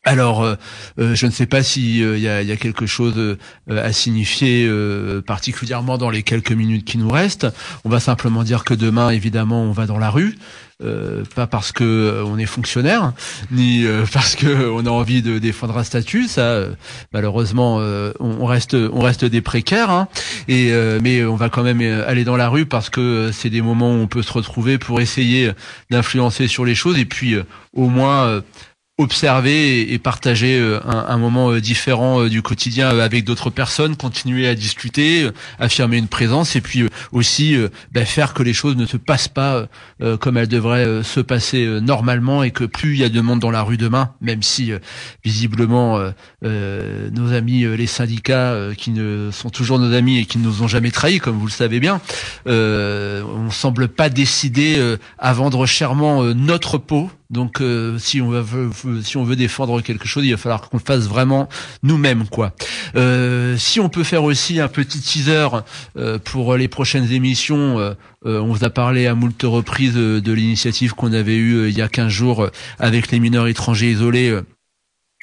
[0.05, 0.55] Alors, euh,
[0.97, 3.35] euh, je ne sais pas s'il y, a, y a quelque chose euh,
[3.67, 7.47] à signifier euh, particulièrement dans les quelques minutes qui nous restent.
[7.83, 10.37] On va simplement dire que demain, évidemment, on va dans la rue.
[10.81, 13.11] Euh, pas parce que euh, on est fonctionnaire,
[13.51, 16.27] ni euh, parce que on a envie de défendre un statut.
[16.29, 16.73] Ça, euh,
[17.11, 18.75] malheureusement, euh, on, reste,
[19.25, 19.89] des précaires.
[19.89, 20.07] hein.
[20.49, 23.49] euh, mais on va quand même euh, aller dans la rue parce que euh, c'est
[23.49, 25.51] des moments où on peut se retrouver pour essayer
[25.89, 27.43] d'influencer sur les choses et puis euh,
[27.73, 28.41] au moins euh,
[28.99, 34.47] observer et- partager euh, un, moment euh, différent euh, du quotidien avec d'autres personnes, continuer
[34.47, 35.29] à discuter,
[35.59, 37.55] affirmer une présence et puis aussi
[37.91, 39.67] bah, faire que les choses ne se passent pas
[40.19, 43.51] comme elles devraient se passer normalement et que plus il y a de monde dans
[43.51, 44.71] la rue demain, même si
[45.23, 45.99] visiblement
[46.41, 50.67] nos amis les syndicats qui ne sont toujours nos amis et qui ne nous ont
[50.67, 52.01] jamais trahis comme vous le savez bien,
[52.47, 58.29] euh, on semble pas décidé euh, à vendre chèrement notre peau donc euh, si on
[58.29, 58.71] veut,
[59.03, 61.47] si on veut défendre quelque chose, il va falloir qu'on le fasse vraiment
[61.83, 62.53] nous-mêmes quoi.
[62.95, 65.47] Euh, si on peut faire aussi un petit teaser
[65.95, 67.93] euh, pour les prochaines émissions, euh,
[68.25, 71.77] euh, on vous a parlé à moult reprises euh, de l'initiative qu'on avait eue il
[71.77, 72.49] y a 15 jours
[72.79, 74.35] avec les mineurs étrangers isolés.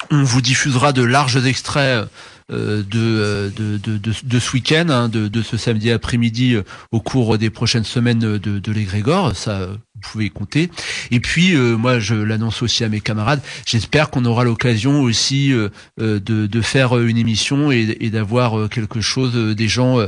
[0.09, 2.07] on vous diffusera de larges extraits
[2.49, 6.55] de, de, de, de, ce week-end, hein, de, ce samedi après-midi
[6.93, 9.35] au cours des prochaines semaines de, de l'égrégore.
[9.35, 9.67] Ça,
[10.03, 10.69] vous pouvez compter.
[11.11, 13.41] Et puis, euh, moi, je l'annonce aussi à mes camarades.
[13.65, 15.69] J'espère qu'on aura l'occasion aussi euh,
[15.99, 20.05] euh, de, faire une émission et, d'avoir quelque chose, des gens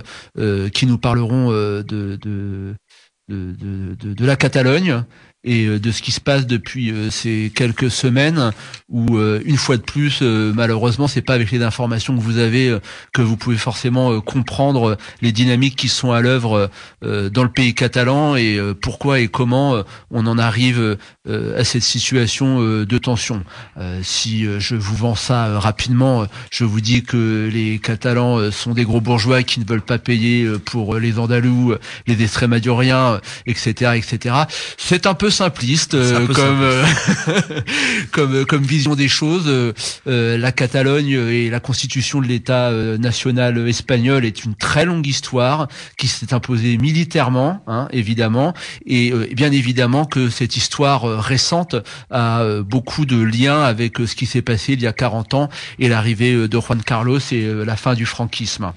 [0.73, 2.75] qui nous parleront de, de-
[3.29, 5.03] de la Catalogne
[5.43, 8.51] et euh, de ce qui se passe depuis euh, ces quelques semaines
[8.89, 12.77] où euh, une fois de plus malheureusement c'est pas avec les informations que vous avez
[13.13, 16.69] que vous pouvez forcément comprendre les dynamiques qui sont à l'œuvre
[17.01, 22.97] dans le pays catalan et pourquoi et comment on en arrive à cette situation de
[22.97, 23.43] tension.
[24.01, 29.01] Si je vous vends ça rapidement, je vous dis que les Catalans sont des gros
[29.01, 31.75] bourgeois qui ne veulent pas payer pour les Andalous,
[32.07, 34.35] les Extrémaduriens, etc., etc.
[34.77, 36.85] C'est un peu simpliste C'est un euh, peu comme euh,
[38.11, 39.45] comme comme vision des choses.
[39.47, 39.73] Euh,
[40.07, 45.07] euh, la Catalogne et la constitution de l'État euh, national espagnol est une très longue
[45.07, 45.67] histoire
[45.97, 48.53] qui s'est imposée militairement, hein, évidemment,
[48.85, 51.75] et euh, bien évidemment que cette histoire euh, récente
[52.09, 55.33] a euh, beaucoup de liens avec euh, ce qui s'est passé il y a 40
[55.33, 58.71] ans et l'arrivée euh, de Juan Carlos et euh, la fin du franquisme.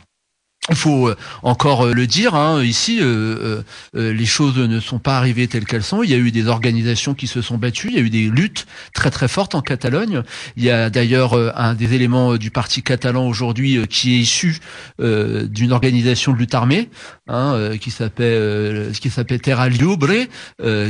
[0.71, 3.63] Il faut euh, encore euh, le dire, hein, ici, euh,
[3.95, 6.05] les choses ne sont pas arrivées telles qu'elles sont.
[6.05, 8.31] Il y a eu des organisations qui se sont battues, il y a eu des
[8.31, 10.23] luttes très très fortes en Catalogne.
[10.57, 14.59] Il y a d'ailleurs un des éléments du parti catalan aujourd'hui qui est issu
[14.99, 16.91] d'une organisation de lutte armée,
[17.29, 20.13] hein, qui s'appelle qui s'appelle Terra Libre,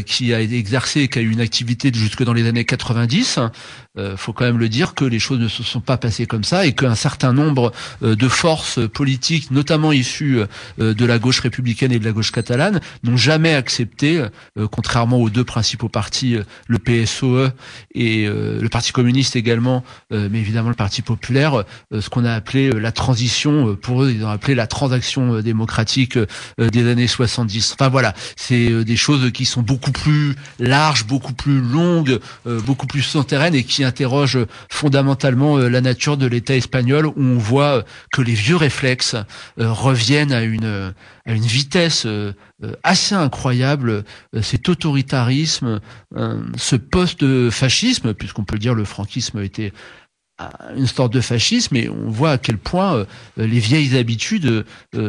[0.06, 3.38] qui a exercé, qui a eu une activité jusque dans les années 90.
[3.98, 6.44] Euh, faut quand même le dire que les choses ne se sont pas passées comme
[6.44, 10.40] ça et qu'un certain nombre de forces politiques, notamment issus
[10.80, 14.22] euh, de la gauche républicaine et de la gauche catalane, n'ont jamais accepté,
[14.58, 17.50] euh, contrairement aux deux principaux partis, euh, le PSOE
[17.94, 22.92] et le Parti communiste également, mais évidemment le Parti populaire, ce qu'on a appelé la
[22.92, 26.18] transition, pour eux ils ont appelé la transaction démocratique
[26.58, 27.72] des années 70.
[27.74, 33.02] Enfin voilà, c'est des choses qui sont beaucoup plus larges, beaucoup plus longues, beaucoup plus
[33.02, 38.34] souterraines et qui interrogent fondamentalement la nature de l'État espagnol où on voit que les
[38.34, 40.94] vieux réflexes euh, reviennent à une
[41.24, 42.32] à une vitesse euh,
[42.64, 44.04] euh, assez incroyable.
[44.40, 45.80] cet autoritarisme,
[46.56, 49.72] ce post-fascisme, puisqu'on peut dire le franquisme était
[50.76, 54.64] une sorte de fascisme et on voit à quel point les vieilles habitudes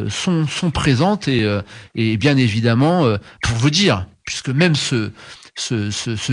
[0.08, 1.46] sont sont présentes et
[1.94, 5.10] et bien évidemment pour vous dire puisque même ce
[5.56, 6.32] ce, ce, ce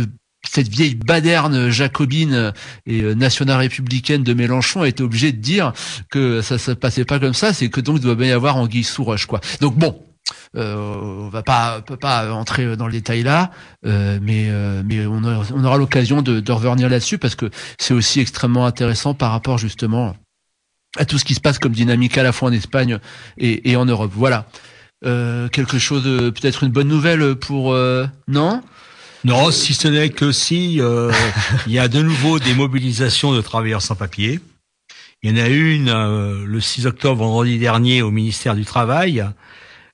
[0.49, 2.54] cette vieille baderne jacobine
[2.86, 5.74] et euh, nationale républicaine de Mélenchon a été obligée de dire
[6.10, 8.58] que ça se passait pas comme ça, c'est que donc il doit bien y avoir
[8.58, 9.39] anguille sous roche quoi.
[9.60, 10.04] Donc bon,
[10.56, 13.52] euh, on va pas peut pas entrer dans le détail là,
[13.86, 18.20] euh, mais euh, mais on, aura, l'occasion de, de, revenir là-dessus parce que c'est aussi
[18.20, 20.16] extrêmement intéressant par rapport justement
[20.98, 23.00] à tout ce qui se passe comme dynamique à la fois en Espagne
[23.38, 24.12] et, et en Europe.
[24.14, 24.46] Voilà.
[25.04, 27.76] Euh, quelque chose, peut-être une bonne nouvelle pour
[28.28, 28.62] non?
[29.24, 31.12] Non, si ce n'est que si euh,
[31.68, 34.40] il y a de nouveau des mobilisations de travailleurs sans papier.
[35.22, 39.24] Il y en a une euh, le 6 octobre, vendredi dernier, au ministère du Travail.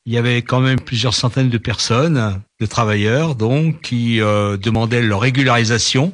[0.07, 5.03] Il y avait quand même plusieurs centaines de personnes, de travailleurs, donc, qui euh, demandaient
[5.03, 6.13] leur régularisation.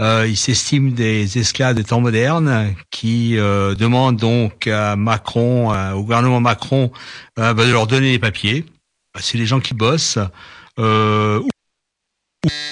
[0.00, 6.40] Euh, il s'estime des esclaves de temps moderne qui demandent donc à Macron, au gouvernement
[6.40, 6.90] Macron,
[7.36, 8.64] bah, de leur donner des papiers.
[9.20, 10.18] C'est les gens qui bossent.
[10.78, 11.42] Euh,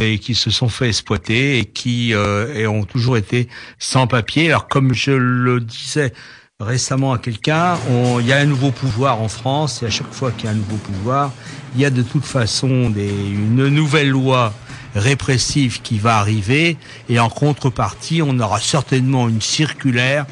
[0.01, 4.49] et qui se sont fait exploiter et qui euh, ont toujours été sans papier.
[4.49, 6.12] Alors comme je le disais
[6.61, 7.77] récemment à quelqu'un,
[8.21, 10.51] il y a un nouveau pouvoir en France et à chaque fois qu'il y a
[10.53, 11.33] un nouveau pouvoir,
[11.75, 14.53] il y a de toute façon des, une nouvelle loi
[14.95, 16.77] répressive qui va arriver
[17.09, 20.27] et en contrepartie, on aura certainement une circulaire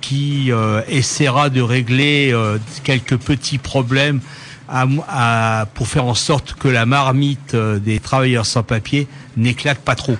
[0.00, 4.20] qui euh, essaiera de régler euh, quelques petits problèmes
[4.68, 9.06] à, pour faire en sorte que la marmite euh, des travailleurs sans papier
[9.36, 10.16] n'éclate pas trop.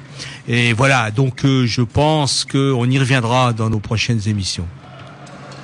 [0.49, 4.67] Et voilà, donc euh, je pense qu'on y reviendra dans nos prochaines émissions.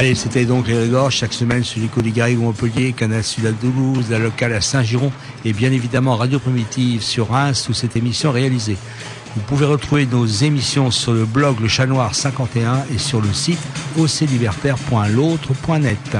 [0.00, 4.06] Allez, c'était donc les chaque semaine sur l'écho des Garrigues Montpellier, Canal Sud à Toulouse,
[4.08, 5.12] la locale à Saint-Giron
[5.44, 8.78] et bien évidemment Radio Primitive sur Reims où cette émission est réalisée.
[9.36, 13.30] Vous pouvez retrouver nos émissions sur le blog Le Chat Noir 51 et sur le
[13.30, 13.60] site
[13.98, 16.16] oclibertaire.l'autre.net.